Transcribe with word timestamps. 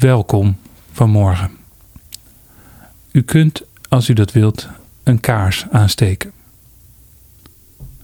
Welkom 0.00 0.56
vanmorgen. 0.92 1.50
U 3.12 3.22
kunt, 3.22 3.62
als 3.88 4.08
u 4.08 4.12
dat 4.12 4.32
wilt, 4.32 4.68
een 5.02 5.20
kaars 5.20 5.66
aansteken. 5.70 6.32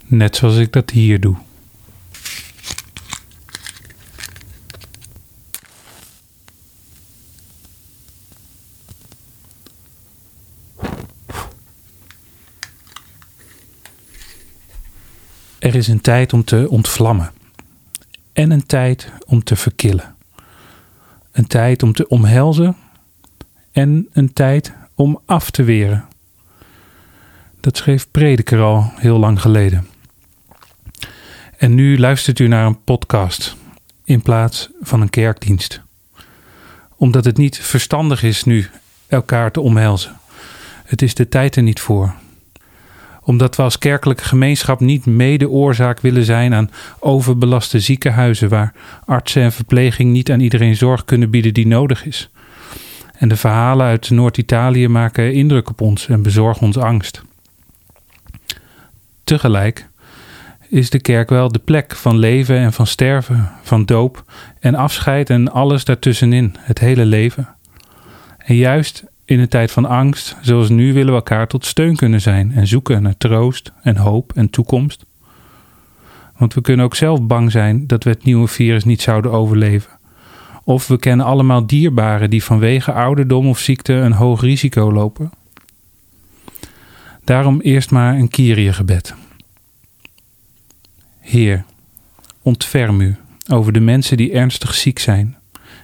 Net 0.04 0.36
zoals 0.36 0.56
ik 0.56 0.72
dat 0.72 0.90
hier 0.90 1.20
doe. 1.20 1.36
Er 15.58 15.74
is 15.74 15.88
een 15.88 16.00
tijd 16.00 16.32
om 16.32 16.44
te 16.44 16.66
ontvlammen 16.70 17.32
en 18.32 18.50
een 18.50 18.66
tijd 18.66 19.12
om 19.26 19.44
te 19.44 19.56
verkillen. 19.56 20.15
Een 21.36 21.46
tijd 21.46 21.82
om 21.82 21.92
te 21.92 22.08
omhelzen 22.08 22.76
en 23.72 24.08
een 24.12 24.32
tijd 24.32 24.72
om 24.94 25.20
af 25.24 25.50
te 25.50 25.62
weren. 25.62 26.04
Dat 27.60 27.76
schreef 27.76 28.10
Prediker 28.10 28.60
al 28.60 28.92
heel 28.94 29.18
lang 29.18 29.40
geleden. 29.40 29.86
En 31.56 31.74
nu 31.74 31.98
luistert 31.98 32.38
u 32.38 32.46
naar 32.46 32.66
een 32.66 32.82
podcast 32.84 33.56
in 34.04 34.22
plaats 34.22 34.70
van 34.80 35.00
een 35.00 35.10
kerkdienst. 35.10 35.80
Omdat 36.96 37.24
het 37.24 37.36
niet 37.36 37.58
verstandig 37.58 38.22
is 38.22 38.44
nu 38.44 38.68
elkaar 39.06 39.50
te 39.50 39.60
omhelzen. 39.60 40.16
Het 40.84 41.02
is 41.02 41.14
de 41.14 41.28
tijd 41.28 41.56
er 41.56 41.62
niet 41.62 41.80
voor 41.80 42.14
omdat 43.26 43.56
we 43.56 43.62
als 43.62 43.78
kerkelijke 43.78 44.24
gemeenschap 44.24 44.80
niet 44.80 45.06
mede 45.06 45.48
oorzaak 45.48 46.00
willen 46.00 46.24
zijn 46.24 46.54
aan 46.54 46.70
overbelaste 46.98 47.80
ziekenhuizen 47.80 48.48
waar 48.48 48.72
artsen 49.04 49.42
en 49.42 49.52
verpleging 49.52 50.12
niet 50.12 50.30
aan 50.30 50.40
iedereen 50.40 50.76
zorg 50.76 51.04
kunnen 51.04 51.30
bieden 51.30 51.54
die 51.54 51.66
nodig 51.66 52.04
is. 52.04 52.30
En 53.18 53.28
de 53.28 53.36
verhalen 53.36 53.86
uit 53.86 54.10
Noord-Italië 54.10 54.88
maken 54.88 55.32
indruk 55.32 55.68
op 55.68 55.80
ons 55.80 56.08
en 56.08 56.22
bezorgen 56.22 56.66
ons 56.66 56.76
angst. 56.76 57.22
Tegelijk 59.24 59.88
is 60.68 60.90
de 60.90 61.00
kerk 61.00 61.28
wel 61.28 61.52
de 61.52 61.58
plek 61.58 61.94
van 61.94 62.18
leven 62.18 62.56
en 62.56 62.72
van 62.72 62.86
sterven, 62.86 63.50
van 63.62 63.84
doop 63.84 64.24
en 64.60 64.74
afscheid 64.74 65.30
en 65.30 65.52
alles 65.52 65.84
daartussenin, 65.84 66.56
het 66.58 66.78
hele 66.78 67.04
leven. 67.04 67.48
En 68.38 68.56
juist 68.56 69.04
in 69.26 69.40
een 69.40 69.48
tijd 69.48 69.70
van 69.70 69.84
angst, 69.84 70.36
zoals 70.40 70.68
nu, 70.68 70.92
willen 70.92 71.08
we 71.08 71.18
elkaar 71.18 71.46
tot 71.46 71.64
steun 71.64 71.96
kunnen 71.96 72.20
zijn 72.20 72.52
en 72.52 72.66
zoeken 72.66 73.02
naar 73.02 73.16
troost 73.16 73.72
en 73.82 73.96
hoop 73.96 74.32
en 74.34 74.50
toekomst. 74.50 75.04
Want 76.36 76.54
we 76.54 76.60
kunnen 76.60 76.84
ook 76.84 76.94
zelf 76.94 77.22
bang 77.22 77.50
zijn 77.50 77.86
dat 77.86 78.04
we 78.04 78.10
het 78.10 78.24
nieuwe 78.24 78.48
virus 78.48 78.84
niet 78.84 79.02
zouden 79.02 79.30
overleven. 79.30 79.90
Of 80.64 80.86
we 80.86 80.98
kennen 80.98 81.26
allemaal 81.26 81.66
dierbaren 81.66 82.30
die 82.30 82.44
vanwege 82.44 82.92
ouderdom 82.92 83.48
of 83.48 83.58
ziekte 83.58 83.92
een 83.92 84.12
hoog 84.12 84.40
risico 84.40 84.92
lopen. 84.92 85.30
Daarom 87.24 87.60
eerst 87.60 87.90
maar 87.90 88.14
een 88.14 88.28
Kyrie-gebed. 88.28 89.14
Heer, 91.20 91.64
ontferm 92.42 93.00
u 93.00 93.16
over 93.48 93.72
de 93.72 93.80
mensen 93.80 94.16
die 94.16 94.32
ernstig 94.32 94.74
ziek 94.74 94.98
zijn 94.98 95.36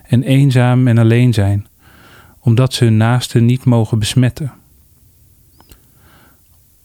en 0.06 0.22
eenzaam 0.22 0.88
en 0.88 0.98
alleen 0.98 1.32
zijn 1.32 1.66
omdat 2.42 2.74
ze 2.74 2.84
hun 2.84 2.96
naasten 2.96 3.44
niet 3.44 3.64
mogen 3.64 3.98
besmetten. 3.98 4.52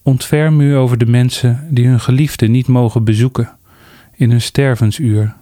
Ontferm 0.02 0.62
u 0.62 0.76
over 0.76 0.98
de 0.98 1.06
mensen 1.06 1.68
die 1.70 1.88
hun 1.88 2.00
geliefden 2.00 2.52
niet 2.52 2.68
mogen 2.68 3.04
bezoeken 3.04 3.58
in 4.16 4.30
hun 4.30 4.42
stervensuur. 4.42 5.36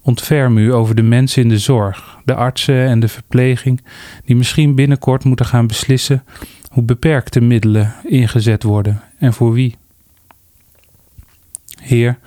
Ontferm 0.00 0.58
u 0.58 0.72
over 0.72 0.94
de 0.94 1.02
mensen 1.02 1.42
in 1.42 1.48
de 1.48 1.58
zorg, 1.58 2.18
de 2.24 2.34
artsen 2.34 2.86
en 2.86 3.00
de 3.00 3.08
verpleging, 3.08 3.84
die 4.24 4.36
misschien 4.36 4.74
binnenkort 4.74 5.24
moeten 5.24 5.46
gaan 5.46 5.66
beslissen 5.66 6.24
hoe 6.68 6.82
beperkte 6.82 7.40
middelen 7.40 7.94
ingezet 8.04 8.62
worden 8.62 9.02
en 9.18 9.32
voor 9.32 9.52
wie. 9.52 9.76
Heer, 11.80 12.18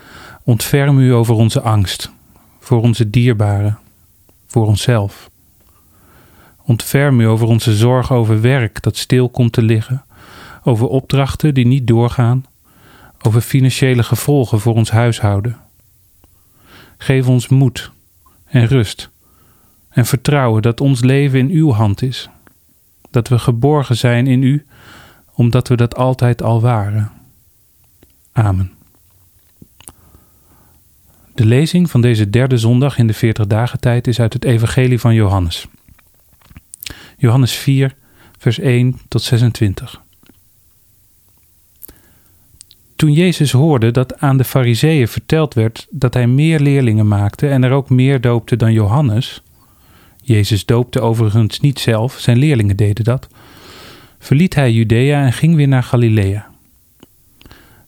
ontferm 0.44 1.00
u 1.00 1.14
over 1.14 1.36
onze 1.36 1.62
angst, 1.62 2.12
voor 2.60 2.82
onze 2.82 3.10
dierbaren, 3.10 3.80
voor 4.46 4.68
onszelf. 4.68 5.30
Ontferm 6.66 7.20
u 7.20 7.28
over 7.28 7.48
onze 7.48 7.76
zorg 7.76 8.12
over 8.12 8.42
werk 8.42 8.82
dat 8.82 8.98
stil 8.98 9.30
komt 9.30 9.52
te 9.54 9.62
liggen, 9.62 10.06
over 10.64 10.88
opdrachten 10.88 11.54
die 11.54 11.68
niet 11.68 11.88
doorgaan, 11.88 12.46
over 13.22 13.42
financiële 13.42 14.04
gevolgen 14.04 14.60
voor 14.60 14.74
ons 14.74 14.92
huishouden. 14.92 15.58
Geef 16.98 17.28
ons 17.28 17.48
moed 17.48 17.92
en 18.46 18.68
rust 18.68 19.10
en 19.90 20.06
vertrouwen 20.06 20.62
dat 20.62 20.82
ons 20.82 21.02
leven 21.04 21.40
in 21.40 21.50
uw 21.50 21.72
hand 21.72 22.02
is, 22.02 22.30
dat 23.12 23.28
we 23.28 23.40
geborgen 23.40 23.98
zijn 23.98 24.28
in 24.28 24.44
u, 24.44 24.66
omdat 25.34 25.68
we 25.68 25.76
dat 25.76 25.96
altijd 25.96 26.42
al 26.44 26.62
waren. 26.62 27.12
Amen. 28.32 28.72
De 31.36 31.46
lezing 31.46 31.90
van 31.90 32.02
deze 32.02 32.30
derde 32.30 32.58
zondag 32.58 32.98
in 32.98 33.08
de 33.08 33.14
40 33.14 33.48
dagen 33.48 33.80
tijd 33.80 34.08
is 34.08 34.20
uit 34.20 34.34
het 34.34 34.46
Evangelie 34.46 35.00
van 35.00 35.14
Johannes. 35.14 35.68
Johannes 37.26 37.54
4, 37.54 37.96
vers 38.38 38.60
1 38.60 39.00
tot 39.08 39.22
26. 39.22 40.02
Toen 42.96 43.14
Jezus 43.14 43.52
hoorde 43.52 43.92
dat 43.92 44.20
aan 44.20 44.38
de 44.38 44.44
Fariseeën 44.44 45.08
verteld 45.08 45.54
werd 45.54 45.88
dat 45.90 46.14
hij 46.14 46.28
meer 46.28 46.60
leerlingen 46.60 47.08
maakte 47.08 47.48
en 47.48 47.64
er 47.64 47.72
ook 47.72 47.90
meer 47.90 48.22
doopte 48.22 48.56
dan 48.56 48.74
Johannes, 48.74 49.42
Jezus 50.22 50.66
doopte 50.66 51.02
overigens 51.02 51.60
niet 51.60 51.80
zelf, 51.80 52.20
zijn 52.20 52.38
leerlingen 52.38 52.76
deden 52.76 53.04
dat, 53.04 53.28
verliet 54.20 54.56
hij 54.56 54.72
Judea 54.72 55.26
en 55.26 55.34
ging 55.34 55.56
weer 55.56 55.68
naar 55.68 55.84
Galilea. 55.84 56.48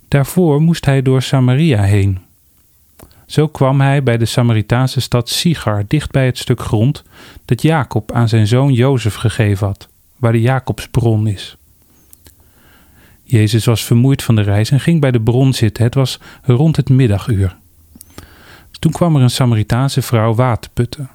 Daarvoor 0.07 0.61
moest 0.61 0.85
hij 0.85 1.01
door 1.01 1.21
Samaria 1.21 1.81
heen. 1.81 2.19
Zo 3.27 3.47
kwam 3.47 3.81
hij 3.81 4.03
bij 4.03 4.17
de 4.17 4.25
Samaritaanse 4.25 5.01
stad 5.01 5.29
Sigar, 5.29 5.83
dicht 5.87 6.11
bij 6.11 6.25
het 6.25 6.37
stuk 6.37 6.61
grond 6.61 7.03
dat 7.45 7.61
Jacob 7.61 8.11
aan 8.11 8.29
zijn 8.29 8.47
zoon 8.47 8.73
Jozef 8.73 9.15
gegeven 9.15 9.67
had, 9.67 9.87
waar 10.17 10.31
de 10.31 10.41
Jacobsbron 10.41 11.27
is. 11.27 11.57
Jezus 13.23 13.65
was 13.65 13.83
vermoeid 13.83 14.23
van 14.23 14.35
de 14.35 14.41
reis 14.41 14.71
en 14.71 14.79
ging 14.79 15.01
bij 15.01 15.11
de 15.11 15.21
bron 15.21 15.53
zitten. 15.53 15.83
Het 15.83 15.93
was 15.93 16.19
rond 16.43 16.75
het 16.75 16.89
middaguur. 16.89 17.55
Toen 18.79 18.91
kwam 18.91 19.15
er 19.15 19.21
een 19.21 19.29
Samaritaanse 19.29 20.01
vrouw 20.01 20.33
water 20.33 20.71
putten. 20.73 21.09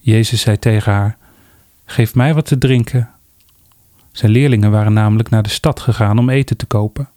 Jezus 0.00 0.40
zei 0.40 0.58
tegen 0.58 0.92
haar: 0.92 1.16
Geef 1.84 2.14
mij 2.14 2.34
wat 2.34 2.46
te 2.46 2.58
drinken. 2.58 3.10
Zijn 4.12 4.32
leerlingen 4.32 4.70
waren 4.70 4.92
namelijk 4.92 5.30
naar 5.30 5.42
de 5.42 5.48
stad 5.48 5.80
gegaan 5.80 6.18
om 6.18 6.30
eten 6.30 6.56
te 6.56 6.66
kopen. 6.66 7.08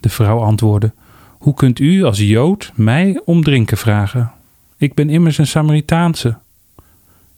De 0.00 0.08
vrouw 0.08 0.40
antwoordde: 0.40 0.92
hoe 1.40 1.54
kunt 1.54 1.78
u 1.78 2.02
als 2.04 2.18
Jood 2.18 2.72
mij 2.74 3.20
om 3.24 3.42
drinken 3.42 3.76
vragen? 3.76 4.32
Ik 4.76 4.94
ben 4.94 5.10
immers 5.10 5.38
een 5.38 5.46
Samaritaanse. 5.46 6.38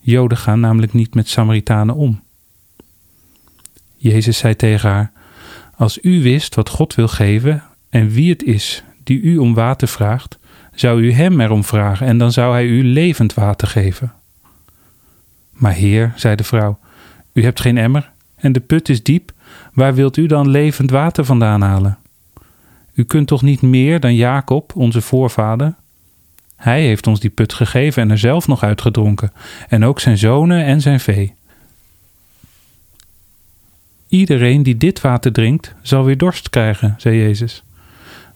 Joden 0.00 0.38
gaan 0.38 0.60
namelijk 0.60 0.92
niet 0.92 1.14
met 1.14 1.28
Samaritanen 1.28 1.94
om. 1.94 2.22
Jezus 3.96 4.38
zei 4.38 4.56
tegen 4.56 4.90
haar: 4.90 5.12
Als 5.76 5.98
u 6.02 6.22
wist 6.22 6.54
wat 6.54 6.68
God 6.68 6.94
wil 6.94 7.08
geven 7.08 7.62
en 7.88 8.08
wie 8.08 8.30
het 8.30 8.42
is 8.42 8.84
die 9.04 9.20
u 9.20 9.36
om 9.36 9.54
water 9.54 9.88
vraagt, 9.88 10.38
zou 10.74 11.02
u 11.02 11.12
hem 11.12 11.40
erom 11.40 11.64
vragen 11.64 12.06
en 12.06 12.18
dan 12.18 12.32
zou 12.32 12.52
hij 12.52 12.66
u 12.66 12.84
levend 12.84 13.34
water 13.34 13.68
geven. 13.68 14.12
Maar 15.50 15.72
Heer, 15.72 16.12
zei 16.16 16.36
de 16.36 16.44
vrouw, 16.44 16.78
u 17.32 17.42
hebt 17.42 17.60
geen 17.60 17.78
emmer 17.78 18.12
en 18.34 18.52
de 18.52 18.60
put 18.60 18.88
is 18.88 19.02
diep, 19.02 19.32
waar 19.72 19.94
wilt 19.94 20.16
u 20.16 20.26
dan 20.26 20.48
levend 20.48 20.90
water 20.90 21.24
vandaan 21.24 21.60
halen? 21.62 21.98
U 22.94 23.04
kunt 23.04 23.26
toch 23.26 23.42
niet 23.42 23.62
meer 23.62 24.00
dan 24.00 24.14
Jacob, 24.14 24.76
onze 24.76 25.00
voorvader? 25.00 25.74
Hij 26.56 26.82
heeft 26.82 27.06
ons 27.06 27.20
die 27.20 27.30
put 27.30 27.52
gegeven 27.52 28.02
en 28.02 28.10
er 28.10 28.18
zelf 28.18 28.46
nog 28.46 28.62
uitgedronken, 28.62 29.32
en 29.68 29.84
ook 29.84 30.00
zijn 30.00 30.18
zonen 30.18 30.64
en 30.64 30.80
zijn 30.80 31.00
vee. 31.00 31.34
Iedereen 34.08 34.62
die 34.62 34.76
dit 34.76 35.00
water 35.00 35.32
drinkt, 35.32 35.74
zal 35.82 36.04
weer 36.04 36.18
dorst 36.18 36.50
krijgen, 36.50 36.94
zei 36.98 37.16
Jezus. 37.16 37.62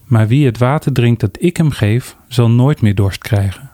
Maar 0.05 0.29
wie 0.29 0.47
het 0.47 0.59
water 0.59 0.93
drinkt 0.93 1.21
dat 1.21 1.37
ik 1.43 1.57
hem 1.57 1.71
geef, 1.71 2.17
zal 2.29 2.51
nooit 2.51 2.81
meer 2.81 2.95
dorst 2.95 3.23
krijgen. 3.23 3.71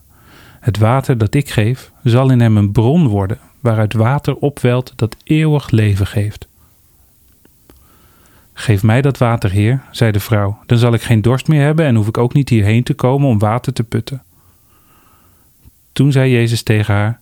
Het 0.61 0.79
water 0.79 1.19
dat 1.19 1.35
ik 1.35 1.51
geef, 1.51 1.91
zal 2.03 2.31
in 2.31 2.41
hem 2.41 2.57
een 2.57 2.73
bron 2.73 3.07
worden, 3.07 3.39
waaruit 3.61 3.93
water 3.93 4.35
opwelt 4.37 4.93
dat 4.97 5.17
eeuwig 5.25 5.71
leven 5.71 6.07
geeft. 6.07 6.47
Geef 8.55 8.83
mij 8.83 9.03
dat 9.03 9.19
water, 9.19 9.51
Heer, 9.51 9.83
zei 9.91 10.13
de 10.13 10.21
vrouw, 10.21 10.59
dan 10.67 10.79
zal 10.79 10.95
ik 10.95 11.03
geen 11.03 11.23
dorst 11.23 11.49
meer 11.49 11.63
hebben 11.63 11.87
en 11.87 11.95
hoef 11.95 12.07
ik 12.07 12.19
ook 12.19 12.33
niet 12.33 12.49
hierheen 12.49 12.83
te 12.83 12.95
komen 12.95 13.29
om 13.29 13.39
water 13.39 13.73
te 13.73 13.85
putten. 13.85 14.23
Toen 15.93 16.13
zei 16.13 16.31
Jezus 16.31 16.63
tegen 16.63 16.95
haar: 16.95 17.21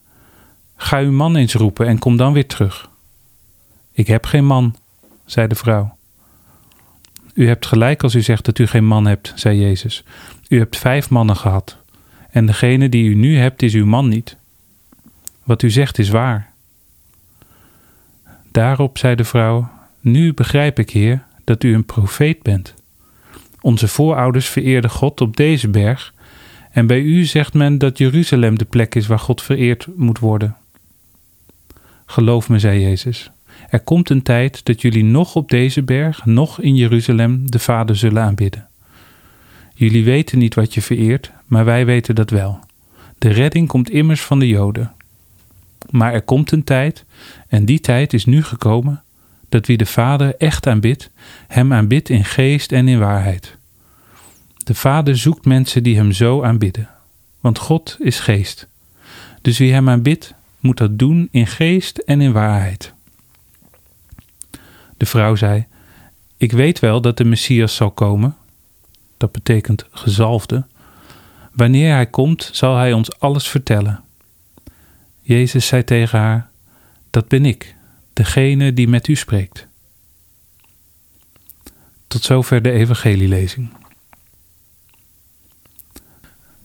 Ga 0.75 0.99
uw 0.99 1.11
man 1.11 1.35
eens 1.35 1.53
roepen 1.53 1.87
en 1.87 1.99
kom 1.99 2.17
dan 2.17 2.33
weer 2.33 2.47
terug. 2.47 2.89
Ik 3.91 4.07
heb 4.07 4.25
geen 4.25 4.45
man, 4.45 4.75
zei 5.25 5.47
de 5.47 5.55
vrouw. 5.55 5.95
U 7.33 7.47
hebt 7.47 7.65
gelijk 7.65 8.03
als 8.03 8.15
u 8.15 8.21
zegt 8.21 8.45
dat 8.45 8.59
u 8.59 8.67
geen 8.67 8.85
man 8.85 9.05
hebt, 9.05 9.33
zei 9.35 9.59
Jezus. 9.59 10.03
U 10.47 10.57
hebt 10.57 10.77
vijf 10.77 11.09
mannen 11.09 11.35
gehad. 11.35 11.77
En 12.29 12.45
degene 12.45 12.89
die 12.89 13.09
u 13.09 13.15
nu 13.15 13.37
hebt 13.37 13.61
is 13.61 13.73
uw 13.73 13.85
man 13.85 14.07
niet. 14.07 14.37
Wat 15.43 15.61
u 15.61 15.69
zegt 15.69 15.99
is 15.99 16.09
waar. 16.09 16.51
Daarop 18.51 18.97
zei 18.97 19.15
de 19.15 19.23
vrouw: 19.23 19.69
Nu 20.01 20.33
begrijp 20.33 20.79
ik, 20.79 20.89
Heer, 20.89 21.23
dat 21.43 21.63
u 21.63 21.73
een 21.73 21.85
profeet 21.85 22.43
bent. 22.43 22.73
Onze 23.61 23.87
voorouders 23.87 24.47
vereerden 24.47 24.89
God 24.89 25.21
op 25.21 25.37
deze 25.37 25.69
berg, 25.69 26.13
en 26.71 26.87
bij 26.87 27.01
u 27.01 27.25
zegt 27.25 27.53
men 27.53 27.77
dat 27.77 27.97
Jeruzalem 27.97 28.57
de 28.57 28.65
plek 28.65 28.95
is 28.95 29.07
waar 29.07 29.19
God 29.19 29.41
vereerd 29.41 29.87
moet 29.95 30.19
worden. 30.19 30.55
Geloof 32.05 32.49
me, 32.49 32.59
zei 32.59 32.81
Jezus, 32.81 33.31
er 33.69 33.79
komt 33.79 34.09
een 34.09 34.21
tijd 34.21 34.65
dat 34.65 34.81
jullie 34.81 35.03
nog 35.03 35.35
op 35.35 35.49
deze 35.49 35.83
berg, 35.83 36.25
nog 36.25 36.61
in 36.61 36.75
Jeruzalem 36.75 37.51
de 37.51 37.59
Vader 37.59 37.95
zullen 37.95 38.23
aanbidden. 38.23 38.67
Jullie 39.73 40.03
weten 40.03 40.37
niet 40.37 40.55
wat 40.55 40.73
je 40.73 40.81
vereert, 40.81 41.31
maar 41.45 41.65
wij 41.65 41.85
weten 41.85 42.15
dat 42.15 42.29
wel. 42.29 42.59
De 43.17 43.29
redding 43.29 43.67
komt 43.67 43.89
immers 43.89 44.21
van 44.21 44.39
de 44.39 44.47
Joden. 44.47 44.93
Maar 45.89 46.13
er 46.13 46.21
komt 46.21 46.51
een 46.51 46.63
tijd, 46.63 47.05
en 47.47 47.65
die 47.65 47.79
tijd 47.79 48.13
is 48.13 48.25
nu 48.25 48.43
gekomen, 48.43 49.03
dat 49.51 49.65
wie 49.65 49.77
de 49.77 49.85
Vader 49.85 50.35
echt 50.37 50.67
aanbidt, 50.67 51.09
hem 51.47 51.73
aanbidt 51.73 52.09
in 52.09 52.25
geest 52.25 52.71
en 52.71 52.87
in 52.87 52.99
waarheid. 52.99 53.57
De 54.57 54.73
Vader 54.75 55.17
zoekt 55.17 55.45
mensen 55.45 55.83
die 55.83 55.95
hem 55.95 56.11
zo 56.11 56.43
aanbidden, 56.43 56.89
want 57.39 57.57
God 57.57 57.97
is 57.99 58.19
geest. 58.19 58.67
Dus 59.41 59.57
wie 59.57 59.73
hem 59.73 59.89
aanbidt, 59.89 60.33
moet 60.59 60.77
dat 60.77 60.99
doen 60.99 61.27
in 61.31 61.47
geest 61.47 61.97
en 61.97 62.21
in 62.21 62.31
waarheid. 62.31 62.93
De 64.97 65.05
vrouw 65.05 65.35
zei: 65.35 65.65
Ik 66.37 66.51
weet 66.51 66.79
wel 66.79 67.01
dat 67.01 67.17
de 67.17 67.25
Messias 67.25 67.75
zal 67.75 67.91
komen, 67.91 68.35
dat 69.17 69.31
betekent 69.31 69.85
gezalfde. 69.91 70.65
Wanneer 71.53 71.93
hij 71.93 72.07
komt, 72.07 72.49
zal 72.51 72.77
hij 72.77 72.93
ons 72.93 73.19
alles 73.19 73.47
vertellen. 73.47 74.03
Jezus 75.21 75.67
zei 75.67 75.83
tegen 75.83 76.19
haar: 76.19 76.49
Dat 77.09 77.27
ben 77.27 77.45
ik, 77.45 77.75
degene 78.21 78.73
die 78.73 78.87
met 78.87 79.07
u 79.07 79.15
spreekt. 79.15 79.67
Tot 82.07 82.23
zover 82.23 82.61
de 82.61 82.71
evangelielezing. 82.71 83.69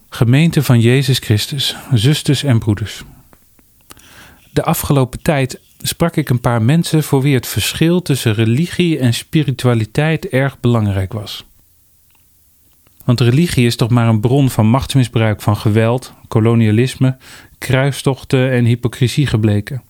Gemeente 0.08 0.62
van 0.62 0.80
Jezus 0.80 1.18
Christus, 1.18 1.76
zusters 1.92 2.42
en 2.42 2.58
broeders. 2.58 3.02
De 4.52 4.62
afgelopen 4.62 5.22
tijd 5.22 5.60
sprak 5.78 6.16
ik 6.16 6.28
een 6.28 6.40
paar 6.40 6.62
mensen 6.62 7.02
voor 7.02 7.22
wie 7.22 7.34
het 7.34 7.46
verschil 7.46 8.02
tussen 8.02 8.34
religie 8.34 8.98
en 8.98 9.14
spiritualiteit 9.14 10.28
erg 10.28 10.60
belangrijk 10.60 11.12
was. 11.12 11.44
Want 13.04 13.20
religie 13.20 13.66
is 13.66 13.76
toch 13.76 13.90
maar 13.90 14.08
een 14.08 14.20
bron 14.20 14.50
van 14.50 14.66
machtsmisbruik, 14.66 15.42
van 15.42 15.56
geweld, 15.56 16.12
kolonialisme, 16.28 17.16
kruistochten 17.58 18.50
en 18.50 18.64
hypocrisie 18.64 19.26
gebleken. 19.26 19.82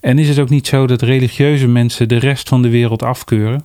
En 0.00 0.18
is 0.18 0.28
het 0.28 0.38
ook 0.38 0.50
niet 0.50 0.66
zo 0.66 0.86
dat 0.86 1.02
religieuze 1.02 1.66
mensen 1.66 2.08
de 2.08 2.18
rest 2.18 2.48
van 2.48 2.62
de 2.62 2.68
wereld 2.68 3.02
afkeuren? 3.02 3.64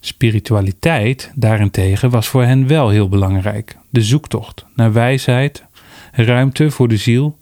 Spiritualiteit 0.00 1.32
daarentegen 1.34 2.10
was 2.10 2.28
voor 2.28 2.44
hen 2.44 2.66
wel 2.66 2.88
heel 2.88 3.08
belangrijk. 3.08 3.76
De 3.90 4.02
zoektocht 4.02 4.66
naar 4.74 4.92
wijsheid, 4.92 5.64
ruimte 6.12 6.70
voor 6.70 6.88
de 6.88 6.96
ziel, 6.96 7.38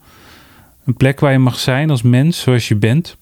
een 0.85 0.97
plek 0.97 1.21
waar 1.21 1.33
je 1.33 1.39
mag 1.39 1.59
zijn 1.59 1.91
als 1.91 2.03
mens 2.03 2.41
zoals 2.41 2.69
je 2.69 2.77
bent. 2.77 3.17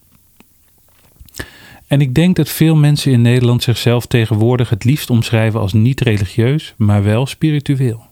En 1.87 2.01
ik 2.01 2.13
denk 2.13 2.35
dat 2.35 2.49
veel 2.49 2.75
mensen 2.75 3.11
in 3.11 3.21
Nederland 3.21 3.63
zichzelf 3.63 4.05
tegenwoordig 4.05 4.69
het 4.69 4.83
liefst 4.83 5.09
omschrijven 5.09 5.59
als 5.59 5.73
niet 5.73 6.01
religieus, 6.01 6.73
maar 6.77 7.03
wel 7.03 7.25
spiritueel. 7.25 8.05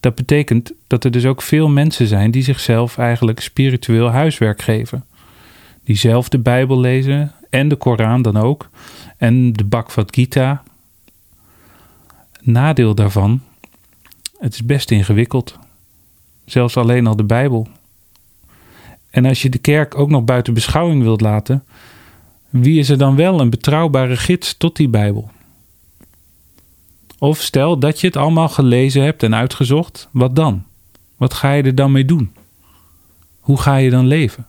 Dat 0.00 0.14
betekent 0.14 0.72
dat 0.92 1.04
er 1.04 1.10
dus 1.10 1.24
ook 1.24 1.42
veel 1.42 1.68
mensen 1.68 2.06
zijn 2.06 2.30
die 2.30 2.42
zichzelf 2.42 2.98
eigenlijk 2.98 3.40
spiritueel 3.40 4.10
huiswerk 4.10 4.62
geven. 4.62 5.04
Die 5.84 5.96
zelf 5.96 6.28
de 6.28 6.38
Bijbel 6.38 6.80
lezen 6.80 7.32
en 7.50 7.68
de 7.68 7.76
Koran 7.76 8.22
dan 8.22 8.36
ook 8.36 8.68
en 9.16 9.52
de 9.52 9.64
Bhagavad 9.64 10.14
Gita. 10.14 10.62
Nadeel 12.40 12.94
daarvan, 12.94 13.40
het 14.38 14.54
is 14.54 14.64
best 14.64 14.90
ingewikkeld. 14.90 15.58
Zelfs 16.44 16.76
alleen 16.76 17.06
al 17.06 17.16
de 17.16 17.24
Bijbel. 17.24 17.68
En 19.10 19.24
als 19.24 19.42
je 19.42 19.48
de 19.48 19.58
kerk 19.58 19.98
ook 19.98 20.10
nog 20.10 20.24
buiten 20.24 20.54
beschouwing 20.54 21.02
wilt 21.02 21.20
laten, 21.20 21.64
wie 22.48 22.78
is 22.78 22.88
er 22.88 22.98
dan 22.98 23.16
wel 23.16 23.40
een 23.40 23.50
betrouwbare 23.50 24.16
gids 24.16 24.56
tot 24.56 24.76
die 24.76 24.88
Bijbel? 24.88 25.30
Of 27.18 27.40
stel 27.40 27.78
dat 27.78 28.00
je 28.00 28.06
het 28.06 28.16
allemaal 28.16 28.48
gelezen 28.48 29.02
hebt 29.02 29.22
en 29.22 29.34
uitgezocht, 29.34 30.08
wat 30.10 30.36
dan? 30.36 30.64
Wat 31.22 31.34
ga 31.34 31.52
je 31.52 31.62
er 31.62 31.74
dan 31.74 31.92
mee 31.92 32.04
doen? 32.04 32.32
Hoe 33.40 33.60
ga 33.60 33.76
je 33.76 33.90
dan 33.90 34.06
leven? 34.06 34.46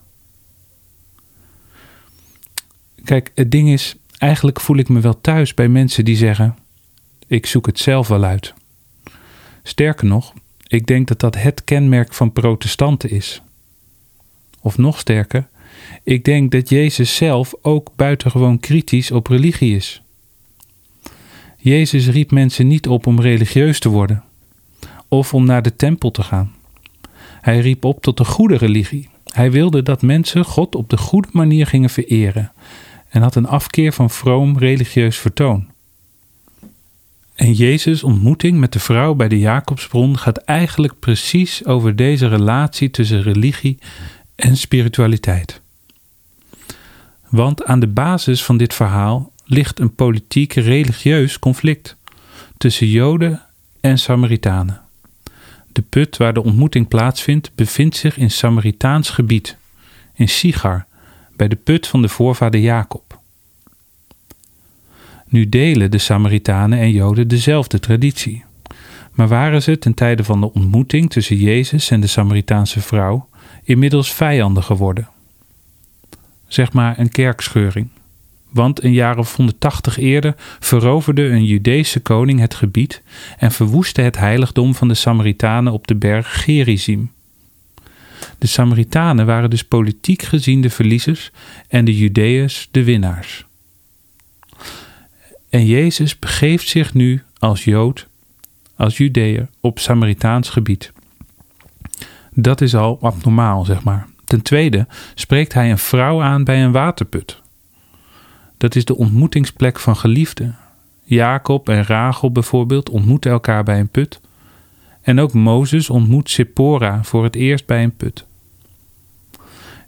Kijk, 3.03 3.31
het 3.35 3.51
ding 3.51 3.69
is, 3.69 3.95
eigenlijk 4.17 4.59
voel 4.59 4.77
ik 4.77 4.89
me 4.89 4.99
wel 4.99 5.21
thuis 5.21 5.53
bij 5.53 5.67
mensen 5.67 6.05
die 6.05 6.15
zeggen: 6.15 6.57
Ik 7.27 7.45
zoek 7.45 7.65
het 7.65 7.79
zelf 7.79 8.07
wel 8.07 8.23
uit. 8.23 8.53
Sterker 9.63 10.07
nog, 10.07 10.33
ik 10.67 10.85
denk 10.85 11.07
dat 11.07 11.19
dat 11.19 11.35
het 11.35 11.63
kenmerk 11.63 12.13
van 12.13 12.31
protestanten 12.31 13.09
is. 13.09 13.41
Of 14.59 14.77
nog 14.77 14.99
sterker, 14.99 15.47
ik 16.03 16.25
denk 16.25 16.51
dat 16.51 16.69
Jezus 16.69 17.15
zelf 17.15 17.53
ook 17.61 17.91
buitengewoon 17.95 18.59
kritisch 18.59 19.11
op 19.11 19.27
religie 19.27 19.75
is. 19.75 20.01
Jezus 21.57 22.07
riep 22.07 22.31
mensen 22.31 22.67
niet 22.67 22.87
op 22.87 23.05
om 23.05 23.21
religieus 23.21 23.79
te 23.79 23.89
worden 23.89 24.23
of 25.07 25.33
om 25.33 25.45
naar 25.45 25.61
de 25.61 25.75
tempel 25.75 26.11
te 26.11 26.23
gaan. 26.23 26.61
Hij 27.43 27.59
riep 27.59 27.85
op 27.85 28.01
tot 28.01 28.17
de 28.17 28.25
goede 28.25 28.57
religie. 28.57 29.09
Hij 29.25 29.51
wilde 29.51 29.83
dat 29.83 30.01
mensen 30.01 30.45
God 30.45 30.75
op 30.75 30.89
de 30.89 30.97
goede 30.97 31.27
manier 31.31 31.67
gingen 31.67 31.89
vereren 31.89 32.51
en 33.09 33.21
had 33.21 33.35
een 33.35 33.47
afkeer 33.47 33.93
van 33.93 34.09
vroom 34.09 34.57
religieus 34.57 35.17
vertoon. 35.17 35.67
En 37.35 37.53
Jezus' 37.53 38.03
ontmoeting 38.03 38.59
met 38.59 38.73
de 38.73 38.79
vrouw 38.79 39.13
bij 39.13 39.27
de 39.27 39.39
Jacobsbron 39.39 40.17
gaat 40.17 40.37
eigenlijk 40.37 40.99
precies 40.99 41.65
over 41.65 41.95
deze 41.95 42.27
relatie 42.27 42.91
tussen 42.91 43.21
religie 43.21 43.79
en 44.35 44.57
spiritualiteit. 44.57 45.61
Want 47.29 47.63
aan 47.65 47.79
de 47.79 47.87
basis 47.87 48.43
van 48.43 48.57
dit 48.57 48.73
verhaal 48.73 49.31
ligt 49.45 49.79
een 49.79 49.95
politiek-religieus 49.95 51.39
conflict 51.39 51.95
tussen 52.57 52.87
Joden 52.87 53.41
en 53.81 53.97
Samaritanen. 53.97 54.82
De 55.73 55.81
put 55.81 56.17
waar 56.17 56.33
de 56.33 56.43
ontmoeting 56.43 56.87
plaatsvindt 56.87 57.51
bevindt 57.55 57.95
zich 57.95 58.17
in 58.17 58.31
Samaritaans 58.31 59.09
gebied, 59.09 59.57
in 60.13 60.29
Sigar, 60.29 60.85
bij 61.35 61.47
de 61.47 61.55
put 61.55 61.87
van 61.87 62.01
de 62.01 62.09
voorvader 62.09 62.59
Jacob. 62.59 63.19
Nu 65.27 65.49
delen 65.49 65.91
de 65.91 65.97
Samaritanen 65.97 66.79
en 66.79 66.91
Joden 66.91 67.27
dezelfde 67.27 67.79
traditie. 67.79 68.43
Maar 69.11 69.27
waren 69.27 69.61
ze 69.61 69.77
ten 69.77 69.93
tijde 69.93 70.23
van 70.23 70.39
de 70.41 70.53
ontmoeting 70.53 71.09
tussen 71.09 71.37
Jezus 71.37 71.89
en 71.89 71.99
de 71.99 72.07
Samaritaanse 72.07 72.81
vrouw 72.81 73.27
inmiddels 73.63 74.13
vijanden 74.13 74.63
geworden? 74.63 75.09
Zeg 76.47 76.73
maar 76.73 76.99
een 76.99 77.09
kerkscheuring. 77.09 77.87
Want 78.53 78.83
een 78.83 78.93
jaar 78.93 79.17
of 79.17 79.35
180 79.35 79.97
eerder 79.97 80.35
veroverde 80.59 81.23
een 81.23 81.45
Judeese 81.45 81.99
koning 81.99 82.39
het 82.39 82.55
gebied 82.55 83.01
en 83.37 83.51
verwoestte 83.51 84.01
het 84.01 84.17
heiligdom 84.17 84.75
van 84.75 84.87
de 84.87 84.93
Samaritanen 84.93 85.73
op 85.73 85.87
de 85.87 85.95
berg 85.95 86.43
Gerizim. 86.43 87.11
De 88.37 88.47
Samaritanen 88.47 89.25
waren 89.25 89.49
dus 89.49 89.63
politiek 89.63 90.21
gezien 90.21 90.61
de 90.61 90.69
verliezers 90.69 91.31
en 91.67 91.85
de 91.85 91.97
Judeërs 91.97 92.67
de 92.71 92.83
winnaars. 92.83 93.45
En 95.49 95.65
Jezus 95.65 96.19
begeeft 96.19 96.67
zich 96.67 96.93
nu 96.93 97.23
als 97.39 97.63
Jood, 97.63 98.07
als 98.75 98.97
Judeër, 98.97 99.47
op 99.59 99.79
Samaritaans 99.79 100.49
gebied. 100.49 100.91
Dat 102.33 102.61
is 102.61 102.75
al 102.75 102.97
abnormaal, 103.01 103.65
zeg 103.65 103.83
maar. 103.83 104.07
Ten 104.23 104.41
tweede 104.41 104.87
spreekt 105.15 105.53
hij 105.53 105.71
een 105.71 105.77
vrouw 105.77 106.21
aan 106.21 106.43
bij 106.43 106.63
een 106.63 106.71
waterput. 106.71 107.41
Dat 108.63 108.75
is 108.75 108.85
de 108.85 108.97
ontmoetingsplek 108.97 109.79
van 109.79 109.95
geliefden. 109.95 110.57
Jacob 111.03 111.69
en 111.69 111.85
Rachel 111.85 112.31
bijvoorbeeld 112.31 112.89
ontmoeten 112.89 113.31
elkaar 113.31 113.63
bij 113.63 113.79
een 113.79 113.89
put. 113.89 114.21
En 115.01 115.19
ook 115.19 115.33
Mozes 115.33 115.89
ontmoet 115.89 116.29
Sephora 116.29 117.03
voor 117.03 117.23
het 117.23 117.35
eerst 117.35 117.65
bij 117.65 117.83
een 117.83 117.95
put. 117.95 118.25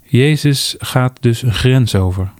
Jezus 0.03 0.75
gaat 0.77 1.17
dus 1.19 1.41
een 1.41 1.53
grens 1.53 1.95
over. 1.95 2.31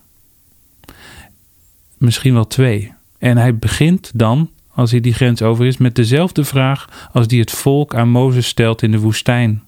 Misschien 1.97 2.33
wel 2.33 2.47
twee. 2.47 2.93
En 3.17 3.37
hij 3.37 3.57
begint 3.57 4.11
dan, 4.13 4.49
als 4.71 4.91
hij 4.91 4.99
die 4.99 5.13
grens 5.13 5.41
over 5.41 5.65
is, 5.65 5.77
met 5.77 5.95
dezelfde 5.95 6.43
vraag 6.43 7.09
als 7.11 7.27
die 7.27 7.39
het 7.39 7.51
volk 7.51 7.95
aan 7.95 8.09
Mozes 8.09 8.47
stelt 8.47 8.81
in 8.81 8.91
de 8.91 8.99
woestijn. 8.99 9.63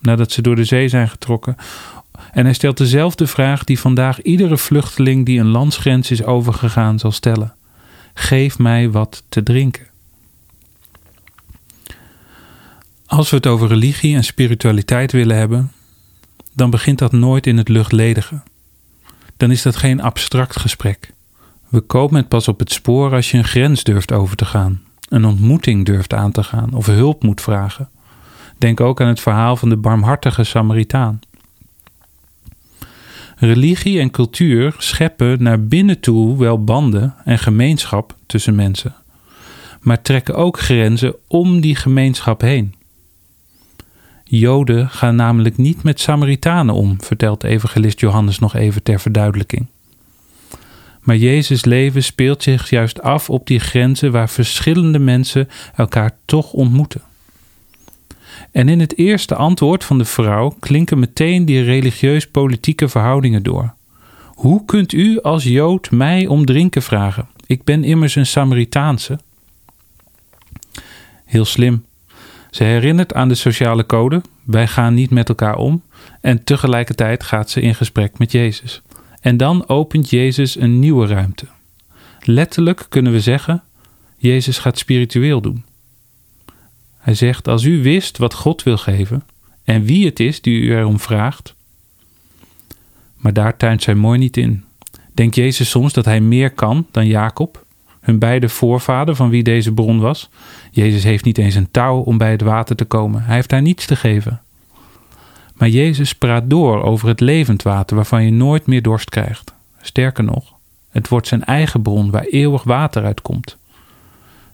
Nadat 0.00 0.32
ze 0.32 0.42
door 0.42 0.56
de 0.56 0.64
zee 0.64 0.88
zijn 0.88 1.08
getrokken. 1.08 1.56
En 2.34 2.44
hij 2.44 2.54
stelt 2.54 2.76
dezelfde 2.76 3.26
vraag 3.26 3.64
die 3.64 3.78
vandaag 3.78 4.22
iedere 4.22 4.56
vluchteling 4.56 5.26
die 5.26 5.40
een 5.40 5.46
landsgrens 5.46 6.10
is 6.10 6.24
overgegaan 6.24 6.98
zal 6.98 7.12
stellen: 7.12 7.54
Geef 8.14 8.58
mij 8.58 8.90
wat 8.90 9.22
te 9.28 9.42
drinken. 9.42 9.86
Als 13.06 13.30
we 13.30 13.36
het 13.36 13.46
over 13.46 13.68
religie 13.68 14.16
en 14.16 14.24
spiritualiteit 14.24 15.12
willen 15.12 15.36
hebben, 15.36 15.72
dan 16.52 16.70
begint 16.70 16.98
dat 16.98 17.12
nooit 17.12 17.46
in 17.46 17.56
het 17.56 17.68
luchtledige. 17.68 18.42
Dan 19.36 19.50
is 19.50 19.62
dat 19.62 19.76
geen 19.76 20.00
abstract 20.00 20.60
gesprek. 20.60 21.12
We 21.68 21.80
komen 21.80 22.28
pas 22.28 22.48
op 22.48 22.58
het 22.58 22.72
spoor 22.72 23.12
als 23.12 23.30
je 23.30 23.38
een 23.38 23.44
grens 23.44 23.84
durft 23.84 24.12
over 24.12 24.36
te 24.36 24.44
gaan, 24.44 24.82
een 25.08 25.24
ontmoeting 25.24 25.84
durft 25.84 26.14
aan 26.14 26.32
te 26.32 26.42
gaan 26.42 26.74
of 26.74 26.86
hulp 26.86 27.22
moet 27.22 27.40
vragen. 27.40 27.88
Denk 28.58 28.80
ook 28.80 29.00
aan 29.00 29.08
het 29.08 29.20
verhaal 29.20 29.56
van 29.56 29.68
de 29.68 29.76
barmhartige 29.76 30.44
Samaritaan. 30.44 31.20
Religie 33.36 34.00
en 34.00 34.10
cultuur 34.10 34.74
scheppen 34.78 35.42
naar 35.42 35.64
binnen 35.64 36.00
toe 36.00 36.38
wel 36.38 36.64
banden 36.64 37.14
en 37.24 37.38
gemeenschap 37.38 38.16
tussen 38.26 38.54
mensen, 38.54 38.94
maar 39.80 40.02
trekken 40.02 40.34
ook 40.34 40.58
grenzen 40.58 41.14
om 41.28 41.60
die 41.60 41.76
gemeenschap 41.76 42.40
heen. 42.40 42.74
Joden 44.24 44.88
gaan 44.88 45.16
namelijk 45.16 45.56
niet 45.56 45.82
met 45.82 46.00
Samaritanen 46.00 46.74
om, 46.74 47.02
vertelt 47.02 47.44
evangelist 47.44 48.00
Johannes 48.00 48.38
nog 48.38 48.54
even 48.54 48.82
ter 48.82 49.00
verduidelijking. 49.00 49.66
Maar 51.00 51.16
Jezus' 51.16 51.64
leven 51.64 52.02
speelt 52.02 52.42
zich 52.42 52.70
juist 52.70 53.02
af 53.02 53.30
op 53.30 53.46
die 53.46 53.60
grenzen 53.60 54.12
waar 54.12 54.28
verschillende 54.28 54.98
mensen 54.98 55.48
elkaar 55.74 56.16
toch 56.24 56.52
ontmoeten. 56.52 57.02
En 58.54 58.68
in 58.68 58.80
het 58.80 58.98
eerste 58.98 59.34
antwoord 59.34 59.84
van 59.84 59.98
de 59.98 60.04
vrouw 60.04 60.56
klinken 60.60 60.98
meteen 60.98 61.44
die 61.44 61.62
religieus-politieke 61.62 62.88
verhoudingen 62.88 63.42
door. 63.42 63.74
Hoe 64.26 64.64
kunt 64.64 64.92
u 64.92 65.20
als 65.20 65.44
Jood 65.44 65.90
mij 65.90 66.26
om 66.26 66.44
drinken 66.44 66.82
vragen? 66.82 67.28
Ik 67.46 67.64
ben 67.64 67.84
immers 67.84 68.14
een 68.14 68.26
Samaritaanse. 68.26 69.18
Heel 71.24 71.44
slim. 71.44 71.84
Ze 72.50 72.64
herinnert 72.64 73.14
aan 73.14 73.28
de 73.28 73.34
sociale 73.34 73.86
code: 73.86 74.22
wij 74.44 74.66
gaan 74.66 74.94
niet 74.94 75.10
met 75.10 75.28
elkaar 75.28 75.56
om. 75.56 75.82
En 76.20 76.44
tegelijkertijd 76.44 77.22
gaat 77.22 77.50
ze 77.50 77.60
in 77.60 77.74
gesprek 77.74 78.18
met 78.18 78.32
Jezus. 78.32 78.82
En 79.20 79.36
dan 79.36 79.68
opent 79.68 80.10
Jezus 80.10 80.56
een 80.56 80.78
nieuwe 80.78 81.06
ruimte. 81.06 81.46
Letterlijk 82.20 82.86
kunnen 82.88 83.12
we 83.12 83.20
zeggen: 83.20 83.62
Jezus 84.16 84.58
gaat 84.58 84.78
spiritueel 84.78 85.40
doen. 85.40 85.64
Hij 87.04 87.14
zegt: 87.14 87.48
Als 87.48 87.64
u 87.64 87.82
wist 87.82 88.18
wat 88.18 88.34
God 88.34 88.62
wil 88.62 88.76
geven 88.76 89.22
en 89.64 89.84
wie 89.84 90.06
het 90.06 90.20
is 90.20 90.40
die 90.40 90.60
u 90.60 90.76
erom 90.76 91.00
vraagt. 91.00 91.54
Maar 93.16 93.32
daar 93.32 93.56
tuint 93.56 93.82
zij 93.82 93.94
mooi 93.94 94.18
niet 94.18 94.36
in. 94.36 94.64
Denkt 95.12 95.34
Jezus 95.34 95.70
soms 95.70 95.92
dat 95.92 96.04
hij 96.04 96.20
meer 96.20 96.50
kan 96.50 96.86
dan 96.90 97.06
Jacob, 97.06 97.64
hun 98.00 98.18
beide 98.18 98.48
voorvader 98.48 99.14
van 99.16 99.28
wie 99.28 99.42
deze 99.42 99.72
bron 99.72 100.00
was? 100.00 100.30
Jezus 100.70 101.04
heeft 101.04 101.24
niet 101.24 101.38
eens 101.38 101.54
een 101.54 101.70
touw 101.70 102.00
om 102.00 102.18
bij 102.18 102.30
het 102.30 102.42
water 102.42 102.76
te 102.76 102.84
komen. 102.84 103.22
Hij 103.22 103.34
heeft 103.34 103.50
daar 103.50 103.62
niets 103.62 103.86
te 103.86 103.96
geven. 103.96 104.40
Maar 105.54 105.68
Jezus 105.68 106.14
praat 106.14 106.50
door 106.50 106.82
over 106.82 107.08
het 107.08 107.20
levend 107.20 107.62
water 107.62 107.96
waarvan 107.96 108.24
je 108.24 108.30
nooit 108.30 108.66
meer 108.66 108.82
dorst 108.82 109.10
krijgt. 109.10 109.52
Sterker 109.80 110.24
nog, 110.24 110.52
het 110.90 111.08
wordt 111.08 111.26
zijn 111.26 111.44
eigen 111.44 111.82
bron 111.82 112.10
waar 112.10 112.24
eeuwig 112.24 112.62
water 112.62 113.04
uitkomt. 113.04 113.56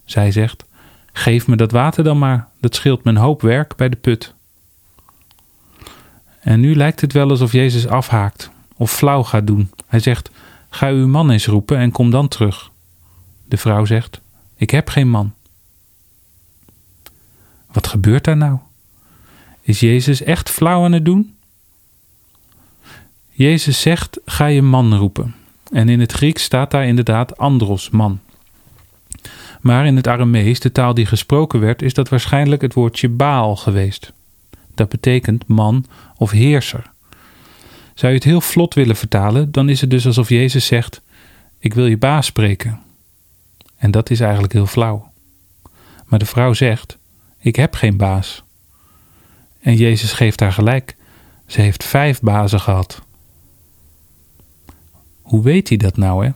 Zij 0.04 0.32
zegt: 0.32 0.64
Geef 1.12 1.46
me 1.46 1.56
dat 1.56 1.72
water 1.72 2.04
dan 2.04 2.18
maar, 2.18 2.48
dat 2.60 2.74
scheelt 2.74 3.04
mijn 3.04 3.16
hoop 3.16 3.42
werk 3.42 3.76
bij 3.76 3.88
de 3.88 3.96
put. 3.96 4.34
En 6.40 6.60
nu 6.60 6.76
lijkt 6.76 7.00
het 7.00 7.12
wel 7.12 7.30
alsof 7.30 7.52
Jezus 7.52 7.86
afhaakt 7.86 8.50
of 8.76 8.92
flauw 8.92 9.22
gaat 9.22 9.46
doen. 9.46 9.70
Hij 9.86 10.00
zegt: 10.00 10.30
Ga 10.70 10.88
uw 10.88 11.06
man 11.06 11.30
eens 11.30 11.46
roepen 11.46 11.76
en 11.76 11.90
kom 11.90 12.10
dan 12.10 12.28
terug. 12.28 12.70
De 13.48 13.56
vrouw 13.56 13.84
zegt: 13.84 14.20
Ik 14.56 14.70
heb 14.70 14.88
geen 14.88 15.08
man. 15.08 15.34
Wat 17.72 17.86
gebeurt 17.86 18.24
daar 18.24 18.36
nou? 18.36 18.58
Is 19.60 19.80
Jezus 19.80 20.22
echt 20.22 20.50
flauw 20.50 20.84
aan 20.84 20.92
het 20.92 21.04
doen? 21.04 21.36
Jezus 23.30 23.80
zegt: 23.80 24.20
Ga 24.24 24.46
je 24.46 24.62
man 24.62 24.94
roepen. 24.94 25.34
En 25.72 25.88
in 25.88 26.00
het 26.00 26.12
Grieks 26.12 26.42
staat 26.42 26.70
daar 26.70 26.86
inderdaad 26.86 27.38
andros, 27.38 27.90
man. 27.90 28.20
Maar 29.60 29.86
in 29.86 29.96
het 29.96 30.06
Aramees, 30.06 30.60
de 30.60 30.72
taal 30.72 30.94
die 30.94 31.06
gesproken 31.06 31.60
werd, 31.60 31.82
is 31.82 31.94
dat 31.94 32.08
waarschijnlijk 32.08 32.62
het 32.62 32.74
woordje 32.74 33.08
Baal 33.08 33.56
geweest. 33.56 34.12
Dat 34.74 34.88
betekent 34.88 35.46
man 35.46 35.86
of 36.16 36.30
heerser. 36.30 36.90
Zou 37.94 38.12
je 38.12 38.18
het 38.18 38.28
heel 38.28 38.40
vlot 38.40 38.74
willen 38.74 38.96
vertalen, 38.96 39.52
dan 39.52 39.68
is 39.68 39.80
het 39.80 39.90
dus 39.90 40.06
alsof 40.06 40.28
Jezus 40.28 40.66
zegt: 40.66 41.00
Ik 41.58 41.74
wil 41.74 41.86
je 41.86 41.96
baas 41.96 42.26
spreken. 42.26 42.80
En 43.76 43.90
dat 43.90 44.10
is 44.10 44.20
eigenlijk 44.20 44.52
heel 44.52 44.66
flauw. 44.66 45.12
Maar 46.06 46.18
de 46.18 46.26
vrouw 46.26 46.52
zegt: 46.52 46.98
Ik 47.38 47.56
heb 47.56 47.74
geen 47.74 47.96
baas. 47.96 48.42
En 49.60 49.76
Jezus 49.76 50.12
geeft 50.12 50.40
haar 50.40 50.52
gelijk. 50.52 50.96
Ze 51.46 51.60
heeft 51.60 51.84
vijf 51.84 52.20
bazen 52.20 52.60
gehad. 52.60 53.02
Hoe 55.22 55.42
weet 55.42 55.68
hij 55.68 55.76
dat 55.76 55.96
nou, 55.96 56.24
hè? 56.24 56.30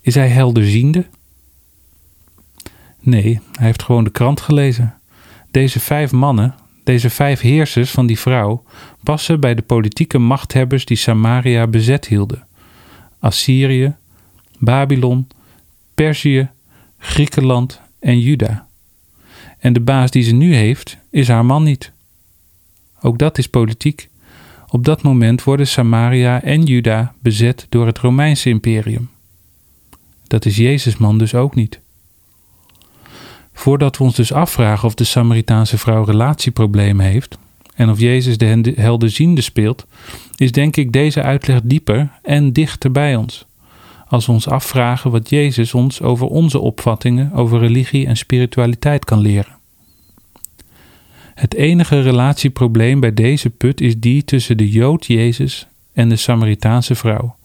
Is 0.00 0.14
hij 0.14 0.28
helderziende? 0.28 1.06
Nee, 3.08 3.40
hij 3.52 3.66
heeft 3.66 3.82
gewoon 3.82 4.04
de 4.04 4.10
krant 4.10 4.40
gelezen. 4.40 4.94
Deze 5.50 5.80
vijf 5.80 6.12
mannen, 6.12 6.54
deze 6.84 7.10
vijf 7.10 7.40
heersers 7.40 7.90
van 7.90 8.06
die 8.06 8.18
vrouw, 8.18 8.62
passen 9.02 9.40
bij 9.40 9.54
de 9.54 9.62
politieke 9.62 10.18
machthebbers 10.18 10.84
die 10.84 10.96
Samaria 10.96 11.66
bezet 11.66 12.06
hielden: 12.06 12.46
Assyrië, 13.18 13.94
Babylon, 14.58 15.28
Perzië, 15.94 16.48
Griekenland 16.98 17.80
en 17.98 18.20
Juda. 18.20 18.66
En 19.58 19.72
de 19.72 19.80
baas 19.80 20.10
die 20.10 20.22
ze 20.22 20.34
nu 20.34 20.54
heeft, 20.54 20.96
is 21.10 21.28
haar 21.28 21.44
man 21.44 21.62
niet. 21.62 21.92
Ook 23.00 23.18
dat 23.18 23.38
is 23.38 23.48
politiek. 23.48 24.08
Op 24.68 24.84
dat 24.84 25.02
moment 25.02 25.44
worden 25.44 25.66
Samaria 25.66 26.42
en 26.42 26.62
Juda 26.62 27.14
bezet 27.22 27.66
door 27.68 27.86
het 27.86 27.98
Romeinse 27.98 28.48
imperium. 28.48 29.10
Dat 30.26 30.44
is 30.44 30.56
Jezus 30.56 30.96
man 30.96 31.18
dus 31.18 31.34
ook 31.34 31.54
niet. 31.54 31.80
Voordat 33.58 33.96
we 33.96 34.04
ons 34.04 34.14
dus 34.14 34.32
afvragen 34.32 34.86
of 34.86 34.94
de 34.94 35.04
Samaritaanse 35.04 35.78
vrouw 35.78 36.04
relatieproblemen 36.04 37.06
heeft 37.06 37.38
en 37.74 37.90
of 37.90 37.98
Jezus 37.98 38.38
de 38.38 38.72
helderziende 38.76 39.40
speelt, 39.40 39.86
is 40.36 40.52
denk 40.52 40.76
ik 40.76 40.92
deze 40.92 41.22
uitleg 41.22 41.60
dieper 41.62 42.10
en 42.22 42.52
dichter 42.52 42.92
bij 42.92 43.16
ons. 43.16 43.46
Als 44.06 44.26
we 44.26 44.32
ons 44.32 44.48
afvragen 44.48 45.10
wat 45.10 45.28
Jezus 45.28 45.74
ons 45.74 46.02
over 46.02 46.26
onze 46.26 46.58
opvattingen 46.58 47.32
over 47.32 47.58
religie 47.58 48.06
en 48.06 48.16
spiritualiteit 48.16 49.04
kan 49.04 49.18
leren. 49.18 49.56
Het 51.34 51.54
enige 51.54 52.00
relatieprobleem 52.00 53.00
bij 53.00 53.14
deze 53.14 53.50
put 53.50 53.80
is 53.80 53.98
die 53.98 54.24
tussen 54.24 54.56
de 54.56 54.70
Jood 54.70 55.06
Jezus 55.06 55.66
en 55.92 56.08
de 56.08 56.16
Samaritaanse 56.16 56.94
vrouw. 56.94 57.36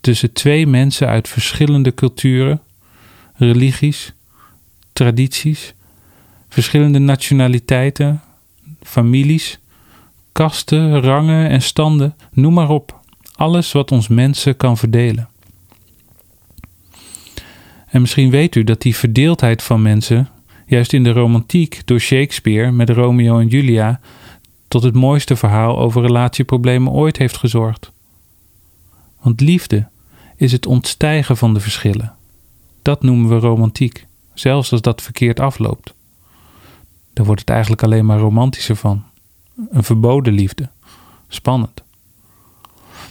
Tussen 0.00 0.32
twee 0.32 0.66
mensen 0.66 1.08
uit 1.08 1.28
verschillende 1.28 1.94
culturen, 1.94 2.60
religies, 3.34 4.12
tradities, 4.92 5.74
verschillende 6.48 6.98
nationaliteiten, 6.98 8.20
families, 8.82 9.58
kasten, 10.32 11.00
rangen 11.00 11.48
en 11.48 11.62
standen, 11.62 12.16
noem 12.32 12.54
maar 12.54 12.68
op. 12.68 13.00
Alles 13.34 13.72
wat 13.72 13.92
ons 13.92 14.08
mensen 14.08 14.56
kan 14.56 14.76
verdelen. 14.76 15.28
En 17.86 18.00
misschien 18.00 18.30
weet 18.30 18.54
u 18.54 18.64
dat 18.64 18.82
die 18.82 18.96
verdeeldheid 18.96 19.62
van 19.62 19.82
mensen 19.82 20.28
juist 20.66 20.92
in 20.92 21.02
de 21.02 21.12
romantiek 21.12 21.82
door 21.84 22.00
Shakespeare 22.00 22.70
met 22.70 22.90
Romeo 22.90 23.38
en 23.38 23.48
Julia 23.48 24.00
tot 24.68 24.82
het 24.82 24.94
mooiste 24.94 25.36
verhaal 25.36 25.78
over 25.78 26.02
relatieproblemen 26.02 26.92
ooit 26.92 27.16
heeft 27.16 27.36
gezorgd. 27.36 27.92
Want 29.20 29.40
liefde 29.40 29.88
is 30.36 30.52
het 30.52 30.66
ontstijgen 30.66 31.36
van 31.36 31.54
de 31.54 31.60
verschillen. 31.60 32.14
Dat 32.82 33.02
noemen 33.02 33.28
we 33.28 33.46
romantiek, 33.46 34.06
zelfs 34.34 34.72
als 34.72 34.80
dat 34.80 35.02
verkeerd 35.02 35.40
afloopt. 35.40 35.94
Daar 37.12 37.26
wordt 37.26 37.40
het 37.40 37.50
eigenlijk 37.50 37.82
alleen 37.82 38.06
maar 38.06 38.18
romantischer 38.18 38.76
van. 38.76 39.04
Een 39.70 39.84
verboden 39.84 40.32
liefde. 40.32 40.68
Spannend. 41.28 41.82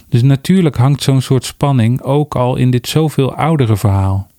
Dus 0.08 0.22
natuurlijk 0.22 0.76
hangt 0.76 1.02
zo'n 1.02 1.20
soort 1.20 1.44
spanning 1.44 2.02
ook 2.02 2.34
al 2.34 2.56
in 2.56 2.70
dit 2.70 2.88
zoveel 2.88 3.34
oudere 3.34 3.76
verhaal. 3.76 4.30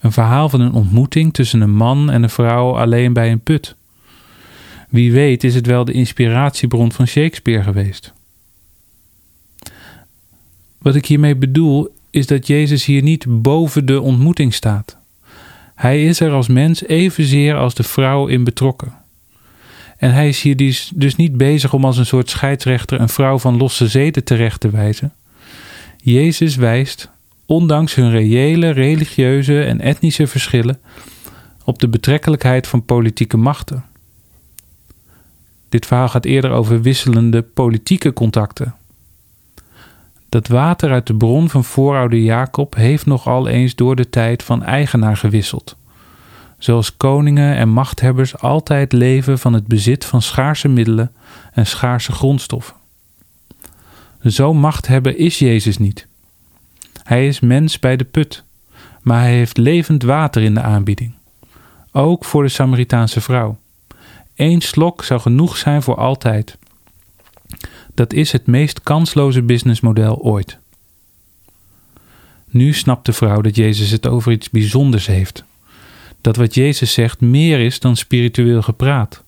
Een 0.00 0.12
verhaal 0.12 0.48
van 0.48 0.60
een 0.60 0.72
ontmoeting 0.72 1.34
tussen 1.34 1.60
een 1.60 1.74
man 1.74 2.10
en 2.10 2.22
een 2.22 2.30
vrouw 2.30 2.76
alleen 2.76 3.12
bij 3.12 3.32
een 3.32 3.40
put. 3.40 3.74
Wie 4.88 5.12
weet 5.12 5.44
is 5.44 5.54
het 5.54 5.66
wel 5.66 5.84
de 5.84 5.92
inspiratiebron 5.92 6.92
van 6.92 7.06
Shakespeare 7.06 7.62
geweest. 7.62 8.12
Wat 10.78 10.94
ik 10.94 11.06
hiermee 11.06 11.36
bedoel 11.36 11.94
is 12.10 12.26
dat 12.26 12.46
Jezus 12.46 12.84
hier 12.84 13.02
niet 13.02 13.42
boven 13.42 13.86
de 13.86 14.00
ontmoeting 14.00 14.54
staat. 14.54 14.96
Hij 15.80 16.04
is 16.04 16.20
er 16.20 16.32
als 16.32 16.48
mens 16.48 16.86
evenzeer 16.86 17.56
als 17.56 17.74
de 17.74 17.82
vrouw 17.82 18.26
in 18.26 18.44
betrokken. 18.44 18.94
En 19.96 20.12
hij 20.12 20.28
is 20.28 20.42
hier 20.42 20.56
dus, 20.56 20.92
dus 20.94 21.16
niet 21.16 21.36
bezig 21.36 21.72
om 21.72 21.84
als 21.84 21.96
een 21.96 22.06
soort 22.06 22.30
scheidsrechter 22.30 23.00
een 23.00 23.08
vrouw 23.08 23.38
van 23.38 23.56
losse 23.56 23.88
zeden 23.88 24.24
terecht 24.24 24.60
te 24.60 24.70
wijzen. 24.70 25.12
Jezus 25.96 26.56
wijst 26.56 27.10
ondanks 27.46 27.94
hun 27.94 28.10
reële, 28.10 28.70
religieuze 28.70 29.62
en 29.62 29.80
etnische 29.80 30.26
verschillen, 30.26 30.80
op 31.64 31.78
de 31.78 31.88
betrekkelijkheid 31.88 32.66
van 32.66 32.84
politieke 32.84 33.36
machten. 33.36 33.84
Dit 35.68 35.86
verhaal 35.86 36.08
gaat 36.08 36.24
eerder 36.24 36.50
over 36.50 36.82
wisselende 36.82 37.42
politieke 37.42 38.12
contacten. 38.12 38.74
Dat 40.30 40.48
water 40.48 40.92
uit 40.92 41.06
de 41.06 41.14
bron 41.14 41.48
van 41.48 41.64
voorouder 41.64 42.18
Jacob 42.18 42.74
heeft 42.74 43.06
nogal 43.06 43.48
eens 43.48 43.74
door 43.74 43.96
de 43.96 44.10
tijd 44.10 44.42
van 44.42 44.62
eigenaar 44.62 45.16
gewisseld. 45.16 45.76
Zoals 46.58 46.96
koningen 46.96 47.56
en 47.56 47.68
machthebbers 47.68 48.38
altijd 48.38 48.92
leven 48.92 49.38
van 49.38 49.52
het 49.52 49.66
bezit 49.66 50.04
van 50.04 50.22
schaarse 50.22 50.68
middelen 50.68 51.12
en 51.52 51.66
schaarse 51.66 52.12
grondstoffen. 52.12 52.74
Zo 54.24 54.54
machthebber 54.54 55.16
is 55.16 55.38
Jezus 55.38 55.78
niet. 55.78 56.06
Hij 57.02 57.26
is 57.26 57.40
mens 57.40 57.78
bij 57.78 57.96
de 57.96 58.04
put, 58.04 58.44
maar 59.02 59.20
hij 59.20 59.34
heeft 59.34 59.56
levend 59.56 60.02
water 60.02 60.42
in 60.42 60.54
de 60.54 60.60
aanbieding. 60.60 61.12
Ook 61.92 62.24
voor 62.24 62.42
de 62.42 62.48
Samaritaanse 62.48 63.20
vrouw. 63.20 63.58
Eén 64.36 64.60
slok 64.60 65.04
zou 65.04 65.20
genoeg 65.20 65.56
zijn 65.56 65.82
voor 65.82 65.96
altijd. 65.96 66.58
Dat 67.94 68.12
is 68.12 68.32
het 68.32 68.46
meest 68.46 68.82
kansloze 68.82 69.42
businessmodel 69.42 70.18
ooit. 70.18 70.58
Nu 72.48 72.72
snapt 72.72 73.06
de 73.06 73.12
vrouw 73.12 73.40
dat 73.40 73.56
Jezus 73.56 73.90
het 73.90 74.06
over 74.06 74.32
iets 74.32 74.50
bijzonders 74.50 75.06
heeft. 75.06 75.44
Dat 76.20 76.36
wat 76.36 76.54
Jezus 76.54 76.92
zegt 76.92 77.20
meer 77.20 77.60
is 77.60 77.80
dan 77.80 77.96
spiritueel 77.96 78.62
gepraat. 78.62 79.22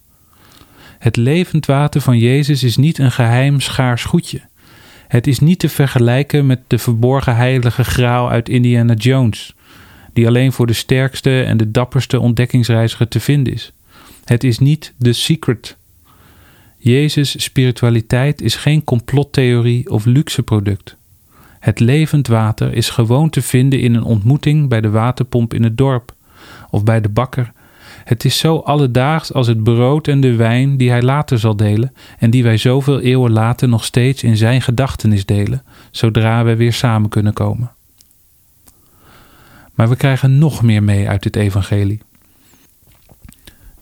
Het 0.99 1.17
levend 1.17 1.67
water 1.67 2.01
van 2.01 2.19
Jezus 2.19 2.63
is 2.63 2.77
niet 2.77 2.99
een 2.99 3.13
geheim 3.13 3.61
schaars 3.61 4.05
goedje. 4.05 4.41
Het 5.09 5.27
is 5.27 5.39
niet 5.39 5.59
te 5.59 5.69
vergelijken 5.69 6.47
met 6.47 6.61
de 6.67 6.79
verborgen 6.79 7.37
heilige 7.37 7.85
graal 7.85 8.31
uit 8.31 8.49
Indiana 8.49 8.95
Jones, 8.95 9.55
die 10.13 10.27
alleen 10.27 10.53
voor 10.53 10.67
de 10.67 10.73
sterkste 10.73 11.43
en 11.43 11.57
de 11.57 11.71
dapperste 11.71 12.21
ontdekkingsreiziger 12.21 13.09
te 13.09 13.21
vinden 13.21 13.53
is. 13.53 13.73
Het 14.25 14.45
is 14.45 14.59
niet 14.59 14.93
de 14.97 15.13
secret. 15.13 15.77
Jezus' 16.85 17.43
spiritualiteit 17.43 18.41
is 18.41 18.57
geen 18.57 18.85
complottheorie 18.85 19.91
of 19.91 20.05
luxe 20.05 20.43
product. 20.43 20.97
Het 21.61 21.81
levend 21.81 22.27
water 22.27 22.75
is 22.75 22.91
gewoon 22.91 23.31
te 23.31 23.43
vinden 23.43 23.81
in 23.81 23.95
een 23.95 24.03
ontmoeting 24.03 24.69
bij 24.69 24.81
de 24.81 24.91
waterpomp 24.91 25.55
in 25.55 25.63
het 25.63 25.77
dorp 25.77 26.15
of 26.71 26.85
bij 26.85 27.01
de 27.01 27.09
bakker. 27.09 27.53
Het 28.05 28.25
is 28.25 28.39
zo 28.39 28.57
alledaags 28.57 29.33
als 29.33 29.47
het 29.47 29.63
brood 29.63 30.09
en 30.09 30.21
de 30.21 30.35
wijn 30.35 30.77
die 30.77 30.91
hij 30.91 31.03
later 31.03 31.39
zal 31.39 31.57
delen 31.57 31.93
en 32.19 32.31
die 32.31 32.43
wij 32.43 32.57
zoveel 32.57 33.01
eeuwen 33.01 33.33
later 33.33 33.69
nog 33.69 33.85
steeds 33.85 34.23
in 34.23 34.37
zijn 34.37 34.63
gedachtenis 34.63 35.27
delen, 35.27 35.63
zodra 35.91 36.45
we 36.45 36.57
weer 36.57 36.73
samen 36.73 37.09
kunnen 37.09 37.33
komen. 37.33 37.71
Maar 39.75 39.89
we 39.89 39.97
krijgen 39.97 40.39
nog 40.39 40.63
meer 40.63 40.83
mee 40.83 41.09
uit 41.09 41.23
dit 41.23 41.37
evangelie. 41.37 42.01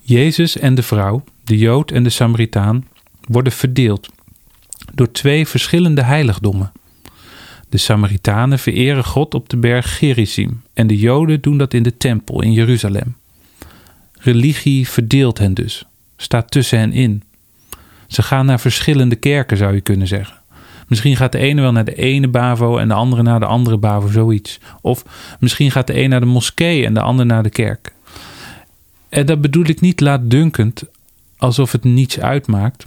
Jezus 0.01 0.59
en 0.59 0.75
de 0.75 0.83
vrouw, 0.83 1.25
de 1.51 1.59
Jood 1.59 1.91
en 1.91 2.03
de 2.03 2.11
Samaritaan, 2.11 2.85
worden 3.21 3.53
verdeeld 3.53 4.09
door 4.95 5.11
twee 5.13 5.47
verschillende 5.47 6.03
heiligdommen. 6.03 6.73
De 7.69 7.79
Samaritanen 7.79 8.59
vereren 8.59 9.05
God 9.05 9.35
op 9.35 9.49
de 9.49 9.57
berg 9.57 9.99
Gerizim 9.99 10.63
en 10.75 10.87
de 10.87 10.97
Joden 10.97 11.41
doen 11.41 11.59
dat 11.59 11.75
in 11.75 11.83
de 11.83 11.97
tempel 11.97 12.43
in 12.43 12.53
Jeruzalem. 12.53 13.17
Religie 14.13 14.89
verdeelt 14.89 15.39
hen 15.39 15.55
dus, 15.55 15.85
staat 16.17 16.51
tussen 16.51 16.79
hen 16.79 16.93
in. 16.93 17.23
Ze 18.07 18.23
gaan 18.23 18.47
naar 18.47 18.61
verschillende 18.61 19.17
kerken, 19.17 19.57
zou 19.57 19.75
je 19.75 19.81
kunnen 19.81 20.07
zeggen. 20.07 20.37
Misschien 20.89 21.17
gaat 21.17 21.33
de 21.33 21.39
ene 21.39 21.61
wel 21.61 21.73
naar 21.73 21.85
de 21.85 21.95
ene 21.95 22.29
BAVO 22.29 22.79
en 22.79 22.89
de 22.89 22.95
andere 22.95 23.23
naar 23.23 23.41
de 23.41 23.47
andere 23.47 23.77
BAVO, 23.77 24.09
zoiets. 24.09 24.61
Of 24.81 25.05
misschien 25.41 25.71
gaat 25.71 25.87
de 25.87 26.03
een 26.03 26.11
naar 26.11 26.21
de 26.21 26.27
moskee 26.27 26.87
en 26.87 26.95
de 26.95 27.01
ander 27.01 27.27
naar 27.27 27.43
de 27.43 27.51
kerk. 27.51 27.93
En 29.09 29.27
dat 29.27 29.41
bedoel 29.41 29.65
ik 29.65 29.81
niet 29.81 30.01
laatdunkend, 30.01 30.85
alsof 31.41 31.73
het 31.73 31.85
niets 31.85 32.21
uitmaakt, 32.21 32.87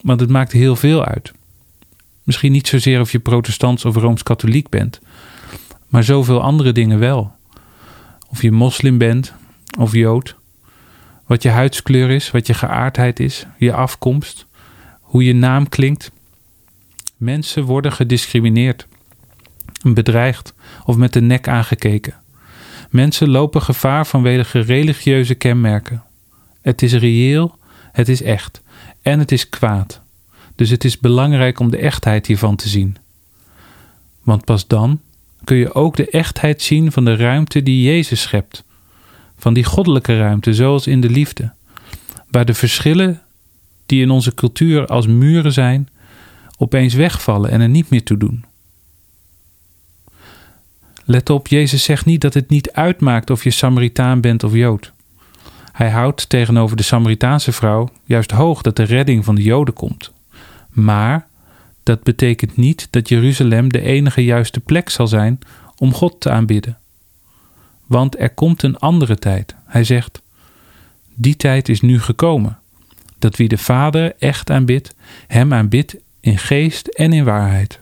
want 0.00 0.20
het 0.20 0.30
maakt 0.30 0.52
heel 0.52 0.76
veel 0.76 1.04
uit. 1.04 1.32
Misschien 2.22 2.52
niet 2.52 2.68
zozeer 2.68 3.00
of 3.00 3.12
je 3.12 3.18
protestants 3.18 3.84
of 3.84 3.96
rooms-katholiek 3.96 4.68
bent, 4.68 5.00
maar 5.88 6.04
zoveel 6.04 6.42
andere 6.42 6.72
dingen 6.72 6.98
wel. 6.98 7.32
Of 8.28 8.42
je 8.42 8.52
moslim 8.52 8.98
bent 8.98 9.34
of 9.78 9.92
jood, 9.92 10.36
wat 11.26 11.42
je 11.42 11.48
huidskleur 11.48 12.10
is, 12.10 12.30
wat 12.30 12.46
je 12.46 12.54
geaardheid 12.54 13.20
is, 13.20 13.46
je 13.58 13.72
afkomst, 13.72 14.46
hoe 15.00 15.24
je 15.24 15.34
naam 15.34 15.68
klinkt. 15.68 16.10
Mensen 17.16 17.64
worden 17.64 17.92
gediscrimineerd, 17.92 18.86
bedreigd 19.82 20.54
of 20.84 20.96
met 20.96 21.12
de 21.12 21.20
nek 21.20 21.48
aangekeken. 21.48 22.14
Mensen 22.90 23.28
lopen 23.28 23.62
gevaar 23.62 24.06
vanwege 24.06 24.60
religieuze 24.60 25.34
kenmerken. 25.34 26.02
Het 26.60 26.82
is 26.82 26.92
reëel, 26.92 27.58
het 27.92 28.08
is 28.08 28.22
echt 28.22 28.62
en 29.02 29.18
het 29.18 29.32
is 29.32 29.48
kwaad. 29.48 30.00
Dus 30.54 30.70
het 30.70 30.84
is 30.84 30.98
belangrijk 30.98 31.58
om 31.58 31.70
de 31.70 31.76
echtheid 31.76 32.26
hiervan 32.26 32.56
te 32.56 32.68
zien. 32.68 32.96
Want 34.22 34.44
pas 34.44 34.66
dan 34.66 35.00
kun 35.44 35.56
je 35.56 35.74
ook 35.74 35.96
de 35.96 36.10
echtheid 36.10 36.62
zien 36.62 36.92
van 36.92 37.04
de 37.04 37.16
ruimte 37.16 37.62
die 37.62 37.82
Jezus 37.82 38.20
schept. 38.20 38.64
Van 39.38 39.54
die 39.54 39.64
goddelijke 39.64 40.18
ruimte, 40.18 40.54
zoals 40.54 40.86
in 40.86 41.00
de 41.00 41.10
liefde. 41.10 41.52
Waar 42.30 42.44
de 42.44 42.54
verschillen 42.54 43.22
die 43.86 44.02
in 44.02 44.10
onze 44.10 44.34
cultuur 44.34 44.86
als 44.86 45.06
muren 45.06 45.52
zijn, 45.52 45.88
opeens 46.58 46.94
wegvallen 46.94 47.50
en 47.50 47.60
er 47.60 47.68
niet 47.68 47.90
meer 47.90 48.02
toe 48.02 48.16
doen. 48.16 48.44
Let 51.04 51.30
op, 51.30 51.48
Jezus 51.48 51.84
zegt 51.84 52.04
niet 52.04 52.20
dat 52.20 52.34
het 52.34 52.48
niet 52.48 52.72
uitmaakt 52.72 53.30
of 53.30 53.44
je 53.44 53.50
Samaritaan 53.50 54.20
bent 54.20 54.44
of 54.44 54.52
Jood. 54.52 54.92
Hij 55.72 55.90
houdt 55.90 56.28
tegenover 56.28 56.76
de 56.76 56.82
Samaritaanse 56.82 57.52
vrouw 57.52 57.88
juist 58.04 58.30
hoog 58.30 58.62
dat 58.62 58.76
de 58.76 58.82
redding 58.82 59.24
van 59.24 59.34
de 59.34 59.42
Joden 59.42 59.74
komt. 59.74 60.12
Maar 60.70 61.26
dat 61.82 62.02
betekent 62.02 62.56
niet 62.56 62.88
dat 62.90 63.08
Jeruzalem 63.08 63.68
de 63.72 63.80
enige 63.80 64.24
juiste 64.24 64.60
plek 64.60 64.88
zal 64.88 65.06
zijn 65.06 65.38
om 65.76 65.94
God 65.94 66.20
te 66.20 66.30
aanbidden. 66.30 66.78
Want 67.86 68.18
er 68.18 68.30
komt 68.30 68.62
een 68.62 68.78
andere 68.78 69.16
tijd. 69.16 69.54
Hij 69.64 69.84
zegt: 69.84 70.22
Die 71.14 71.36
tijd 71.36 71.68
is 71.68 71.80
nu 71.80 72.00
gekomen. 72.00 72.58
Dat 73.18 73.36
wie 73.36 73.48
de 73.48 73.58
Vader 73.58 74.12
echt 74.18 74.50
aanbidt, 74.50 74.94
hem 75.26 75.52
aanbidt 75.52 75.96
in 76.20 76.38
geest 76.38 76.86
en 76.86 77.12
in 77.12 77.24
waarheid. 77.24 77.78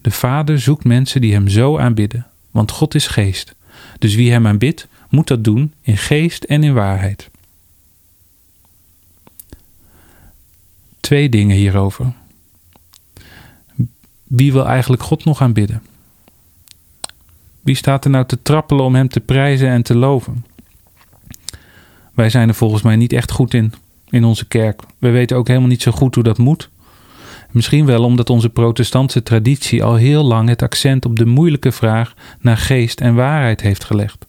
De 0.00 0.10
Vader 0.10 0.60
zoekt 0.60 0.84
mensen 0.84 1.20
die 1.20 1.32
hem 1.32 1.48
zo 1.48 1.78
aanbidden, 1.78 2.26
want 2.50 2.70
God 2.70 2.94
is 2.94 3.06
geest. 3.06 3.54
Dus 3.98 4.14
wie 4.14 4.30
hem 4.30 4.46
aanbidt, 4.46 4.88
moet 5.08 5.28
dat 5.28 5.44
doen 5.44 5.72
in 5.80 5.96
geest 5.96 6.44
en 6.44 6.62
in 6.62 6.74
waarheid. 6.74 7.30
Twee 11.00 11.28
dingen 11.28 11.56
hierover. 11.56 12.12
Wie 14.24 14.52
wil 14.52 14.66
eigenlijk 14.66 15.02
God 15.02 15.24
nog 15.24 15.42
aanbidden? 15.42 15.82
Wie 17.60 17.74
staat 17.74 18.04
er 18.04 18.10
nou 18.10 18.26
te 18.26 18.42
trappelen 18.42 18.84
om 18.84 18.94
hem 18.94 19.08
te 19.08 19.20
prijzen 19.20 19.68
en 19.68 19.82
te 19.82 19.96
loven? 19.96 20.44
Wij 22.14 22.30
zijn 22.30 22.48
er 22.48 22.54
volgens 22.54 22.82
mij 22.82 22.96
niet 22.96 23.12
echt 23.12 23.30
goed 23.30 23.54
in, 23.54 23.72
in 24.08 24.24
onze 24.24 24.46
kerk. 24.46 24.82
We 24.98 25.10
weten 25.10 25.36
ook 25.36 25.48
helemaal 25.48 25.68
niet 25.68 25.82
zo 25.82 25.92
goed 25.92 26.14
hoe 26.14 26.24
dat 26.24 26.38
moet. 26.38 26.68
Misschien 27.50 27.86
wel 27.86 28.04
omdat 28.04 28.30
onze 28.30 28.48
protestantse 28.48 29.22
traditie 29.22 29.84
al 29.84 29.94
heel 29.94 30.24
lang 30.24 30.48
het 30.48 30.62
accent 30.62 31.04
op 31.04 31.16
de 31.16 31.26
moeilijke 31.26 31.72
vraag 31.72 32.14
naar 32.40 32.56
geest 32.56 33.00
en 33.00 33.14
waarheid 33.14 33.60
heeft 33.60 33.84
gelegd. 33.84 34.27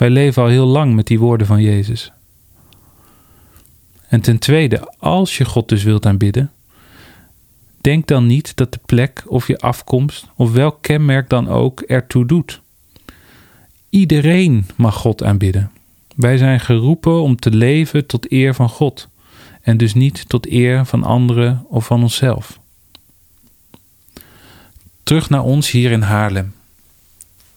Wij 0.00 0.10
leven 0.10 0.42
al 0.42 0.48
heel 0.48 0.66
lang 0.66 0.94
met 0.94 1.06
die 1.06 1.18
woorden 1.18 1.46
van 1.46 1.62
Jezus. 1.62 2.12
En 4.08 4.20
ten 4.20 4.38
tweede, 4.38 4.94
als 4.98 5.36
je 5.36 5.44
God 5.44 5.68
dus 5.68 5.82
wilt 5.82 6.06
aanbidden, 6.06 6.50
denk 7.80 8.06
dan 8.06 8.26
niet 8.26 8.56
dat 8.56 8.72
de 8.72 8.80
plek 8.86 9.22
of 9.26 9.46
je 9.46 9.58
afkomst 9.58 10.26
of 10.36 10.52
welk 10.52 10.82
kenmerk 10.82 11.28
dan 11.28 11.48
ook 11.48 11.80
ertoe 11.80 12.26
doet. 12.26 12.60
Iedereen 13.90 14.66
mag 14.76 14.94
God 14.94 15.22
aanbidden. 15.22 15.70
Wij 16.16 16.36
zijn 16.36 16.60
geroepen 16.60 17.22
om 17.22 17.36
te 17.36 17.50
leven 17.50 18.06
tot 18.06 18.32
eer 18.32 18.54
van 18.54 18.68
God 18.68 19.08
en 19.60 19.76
dus 19.76 19.94
niet 19.94 20.28
tot 20.28 20.50
eer 20.50 20.86
van 20.86 21.04
anderen 21.04 21.64
of 21.68 21.86
van 21.86 22.02
onszelf. 22.02 22.60
Terug 25.02 25.30
naar 25.30 25.42
ons 25.42 25.70
hier 25.70 25.90
in 25.90 26.02
Haarlem, 26.02 26.52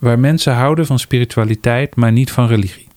waar 0.04 0.20
mensen 0.20 0.54
houden 0.54 0.86
van 0.86 1.00
spiritualiteit, 1.00 1.96
maar 1.96 2.12
niet 2.12 2.32
van 2.32 2.48
religie. 2.48 2.88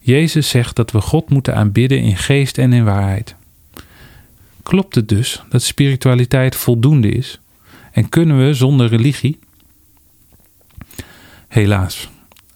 Jezus 0.00 0.48
zegt 0.48 0.76
dat 0.76 0.90
we 0.90 1.00
God 1.00 1.30
moeten 1.30 1.54
aanbidden 1.54 1.98
in 1.98 2.16
geest 2.16 2.58
en 2.58 2.72
in 2.72 2.84
waarheid. 2.84 3.34
Klopt 4.62 4.94
het 4.94 5.08
dus 5.08 5.42
dat 5.48 5.62
spiritualiteit 5.62 6.56
voldoende 6.56 7.08
is? 7.08 7.40
En 7.92 8.08
kunnen 8.08 8.46
we 8.46 8.54
zonder 8.54 8.88
religie? 8.88 9.38
Helaas, 11.48 12.08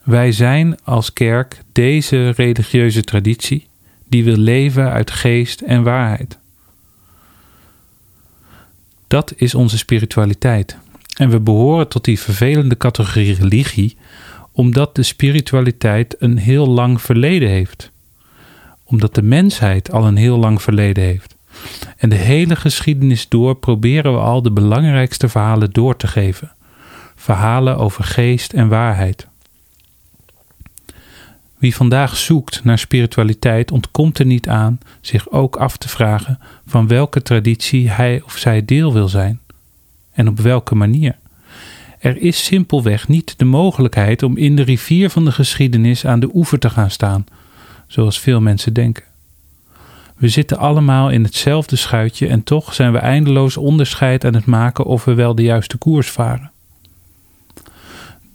wij 0.03 0.33
zijn 0.33 0.79
als 0.83 1.13
kerk 1.13 1.63
deze 1.73 2.31
religieuze 2.31 3.05
traditie 3.05 3.67
die 4.09 4.25
wil 4.25 4.37
leven 4.37 4.91
uit 4.91 5.11
geest 5.11 5.61
en 5.61 5.83
waarheid. 5.83 6.39
Dat 9.07 9.33
is 9.37 9.55
onze 9.55 9.79
spiritualiteit. 9.79 10.77
En 11.15 11.31
we 11.31 11.41
behoren 11.41 11.89
tot 11.89 12.05
die 12.05 12.21
vervelende 12.21 12.77
categorie 12.77 13.35
religie 13.35 13.97
omdat 14.53 14.95
de 14.95 15.03
spiritualiteit 15.03 16.17
een 16.19 16.37
heel 16.37 16.67
lang 16.67 17.01
verleden 17.01 17.49
heeft. 17.49 17.93
omdat 18.87 19.15
de 19.15 19.23
mensheid 19.23 19.93
al 19.93 20.07
een 20.07 20.17
heel 20.17 20.39
lang 20.39 20.63
verleden 20.63 21.05
heeft. 21.05 21.37
En 21.97 22.09
de 22.09 22.17
hele 22.17 22.57
geschiedenis 22.57 23.29
door 23.29 23.55
proberen 23.55 24.13
we 24.13 24.19
al 24.19 24.43
de 24.43 24.51
belangrijkste 24.51 25.29
verhalen 25.29 25.71
door 25.71 25.97
te 25.97 26.07
geven. 26.07 26.53
Verhalen 27.15 27.77
over 27.77 28.05
geest 28.05 28.53
en 28.53 28.69
waarheid. 28.69 29.27
Wie 31.59 31.75
vandaag 31.75 32.17
zoekt 32.17 32.65
naar 32.65 32.79
spiritualiteit 32.79 33.71
ontkomt 33.71 34.19
er 34.19 34.27
niet 34.27 34.49
aan 34.49 34.79
zich 35.01 35.31
ook 35.31 35.57
af 35.57 35.77
te 35.77 35.89
vragen 35.89 36.39
van 36.67 36.89
welke 36.89 37.23
traditie 37.23 37.91
hij 37.91 38.23
of 38.25 38.37
zij 38.37 38.65
deel 38.65 38.93
wil 38.93 39.09
zijn 39.09 39.41
en 40.15 40.29
op 40.29 40.41
welke 40.41 40.75
manier. 40.75 41.17
Er 41.99 42.17
is 42.17 42.45
simpelweg 42.45 43.09
niet 43.09 43.39
de 43.39 43.45
mogelijkheid 43.45 44.23
om 44.23 44.37
in 44.37 44.57
de 44.57 44.63
rivier 44.63 45.11
van 45.11 45.25
de 45.25 45.33
geschiedenis 45.33 46.07
aan 46.07 46.21
de 46.21 46.31
oever 46.35 46.59
te 46.59 46.71
gaan 46.71 46.91
staan, 46.91 47.27
zoals 47.87 48.21
veel 48.21 48.41
mensen 48.41 48.73
denken. 48.73 49.05
We 50.17 50.29
zitten 50.29 50.59
allemaal 50.59 51.11
in 51.11 51.23
hetzelfde 51.23 51.77
schuitje 51.77 52.27
en 52.27 52.43
toch 52.43 52.75
zijn 52.75 52.93
we 52.93 52.99
eindeloos 52.99 53.57
onderscheid 53.57 54.25
aan 54.25 54.35
het 54.35 54.47
maken 54.47 54.85
of 54.85 55.05
we 55.05 55.15
wel 55.15 55.35
de 55.35 55.43
juiste 55.43 55.77
koers 55.77 56.11
varen. 56.11 56.51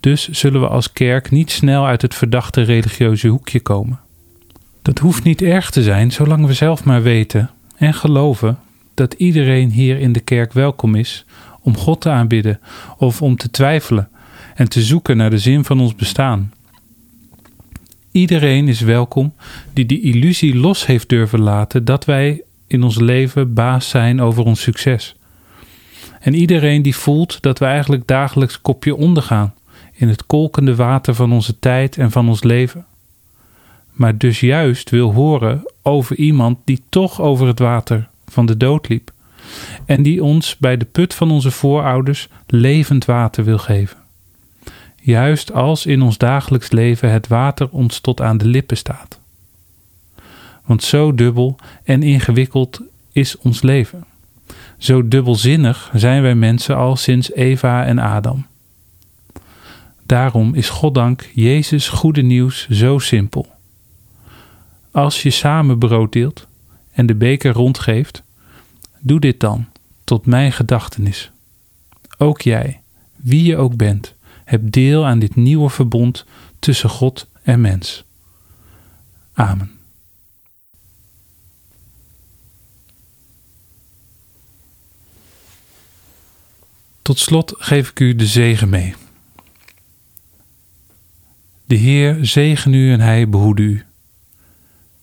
Dus 0.00 0.28
zullen 0.28 0.60
we 0.60 0.68
als 0.68 0.92
kerk 0.92 1.30
niet 1.30 1.50
snel 1.50 1.86
uit 1.86 2.02
het 2.02 2.14
verdachte 2.14 2.62
religieuze 2.62 3.28
hoekje 3.28 3.60
komen. 3.60 3.98
Dat 4.82 4.98
hoeft 4.98 5.22
niet 5.22 5.42
erg 5.42 5.70
te 5.70 5.82
zijn, 5.82 6.12
zolang 6.12 6.46
we 6.46 6.52
zelf 6.52 6.84
maar 6.84 7.02
weten 7.02 7.50
en 7.76 7.94
geloven 7.94 8.58
dat 8.94 9.12
iedereen 9.12 9.70
hier 9.70 9.98
in 9.98 10.12
de 10.12 10.20
kerk 10.20 10.52
welkom 10.52 10.94
is 10.94 11.24
om 11.60 11.76
God 11.76 12.00
te 12.00 12.10
aanbidden 12.10 12.60
of 12.96 13.22
om 13.22 13.36
te 13.36 13.50
twijfelen 13.50 14.08
en 14.54 14.68
te 14.68 14.82
zoeken 14.82 15.16
naar 15.16 15.30
de 15.30 15.38
zin 15.38 15.64
van 15.64 15.80
ons 15.80 15.94
bestaan. 15.94 16.52
Iedereen 18.10 18.68
is 18.68 18.80
welkom 18.80 19.32
die 19.72 19.86
de 19.86 20.00
illusie 20.00 20.56
los 20.56 20.86
heeft 20.86 21.08
durven 21.08 21.40
laten 21.40 21.84
dat 21.84 22.04
wij 22.04 22.42
in 22.66 22.82
ons 22.82 22.98
leven 22.98 23.54
baas 23.54 23.88
zijn 23.88 24.20
over 24.20 24.44
ons 24.44 24.60
succes. 24.60 25.14
En 26.20 26.34
iedereen 26.34 26.82
die 26.82 26.96
voelt 26.96 27.42
dat 27.42 27.58
we 27.58 27.64
eigenlijk 27.64 28.06
dagelijks 28.06 28.60
kopje 28.60 28.96
ondergaan 28.96 29.54
in 29.92 30.08
het 30.08 30.26
kolkende 30.26 30.74
water 30.74 31.14
van 31.14 31.32
onze 31.32 31.58
tijd 31.58 31.98
en 31.98 32.10
van 32.10 32.28
ons 32.28 32.42
leven. 32.42 32.84
Maar 33.92 34.18
dus 34.18 34.40
juist 34.40 34.90
wil 34.90 35.12
horen 35.12 35.62
over 35.82 36.16
iemand 36.16 36.58
die 36.64 36.82
toch 36.88 37.20
over 37.20 37.46
het 37.46 37.58
water 37.58 38.08
van 38.28 38.46
de 38.46 38.56
dood 38.56 38.88
liep 38.88 39.12
en 39.86 40.02
die 40.02 40.24
ons 40.24 40.56
bij 40.56 40.76
de 40.76 40.84
put 40.84 41.14
van 41.14 41.30
onze 41.30 41.50
voorouders 41.50 42.28
levend 42.46 43.04
water 43.04 43.44
wil 43.44 43.58
geven. 43.58 43.96
Juist 45.02 45.52
als 45.52 45.86
in 45.86 46.02
ons 46.02 46.18
dagelijks 46.18 46.70
leven 46.70 47.10
het 47.10 47.26
water 47.26 47.68
ons 47.70 48.00
tot 48.00 48.20
aan 48.20 48.38
de 48.38 48.46
lippen 48.46 48.76
staat. 48.76 49.20
Want 50.64 50.82
zo 50.82 51.14
dubbel 51.14 51.56
en 51.84 52.02
ingewikkeld 52.02 52.80
is 53.12 53.38
ons 53.38 53.62
leven. 53.62 54.04
Zo 54.78 55.08
dubbelzinnig 55.08 55.90
zijn 55.94 56.22
wij 56.22 56.34
mensen 56.34 56.76
al 56.76 56.96
sinds 56.96 57.32
Eva 57.32 57.84
en 57.84 57.98
Adam. 57.98 58.46
Daarom 60.06 60.54
is 60.54 60.68
Goddank 60.68 61.28
Jezus 61.34 61.88
goede 61.88 62.22
nieuws 62.22 62.68
zo 62.68 62.98
simpel. 62.98 63.46
Als 64.90 65.22
je 65.22 65.30
samen 65.30 65.78
brood 65.78 66.12
deelt 66.12 66.46
en 66.92 67.06
de 67.06 67.14
beker 67.14 67.52
rondgeeft, 67.52 68.22
doe 69.00 69.20
dit 69.20 69.40
dan 69.40 69.66
tot 70.04 70.26
mijn 70.26 70.52
gedachtenis. 70.52 71.30
Ook 72.18 72.40
jij, 72.40 72.80
wie 73.16 73.44
je 73.44 73.56
ook 73.56 73.76
bent, 73.76 74.14
hebt 74.44 74.72
deel 74.72 75.06
aan 75.06 75.18
dit 75.18 75.36
nieuwe 75.36 75.70
verbond 75.70 76.24
tussen 76.58 76.88
God 76.88 77.26
en 77.42 77.60
mens. 77.60 78.04
Amen. 79.32 79.70
Tot 87.02 87.18
slot 87.18 87.54
geef 87.58 87.90
ik 87.90 88.00
u 88.00 88.14
de 88.14 88.26
zegen 88.26 88.68
mee. 88.68 88.94
De 91.64 91.74
Heer 91.74 92.18
zegen 92.20 92.74
u 92.74 92.92
en 92.92 93.00
hij 93.00 93.28
behoede 93.28 93.62
u. 93.62 93.84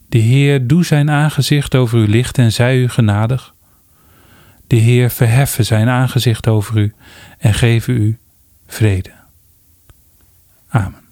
De 0.09 0.17
Heer 0.17 0.67
doe 0.67 0.85
zijn 0.85 1.09
aangezicht 1.09 1.75
over 1.75 1.99
u 1.99 2.07
licht 2.07 2.37
en 2.37 2.51
zij 2.51 2.77
u 2.77 2.89
genadig. 2.89 3.55
De 4.67 4.75
Heer 4.75 5.09
verheffen 5.09 5.65
zijn 5.65 5.89
aangezicht 5.89 6.47
over 6.47 6.77
u 6.77 6.93
en 7.37 7.53
geven 7.53 7.93
u 7.93 8.17
vrede. 8.67 9.11
Amen. 10.67 11.06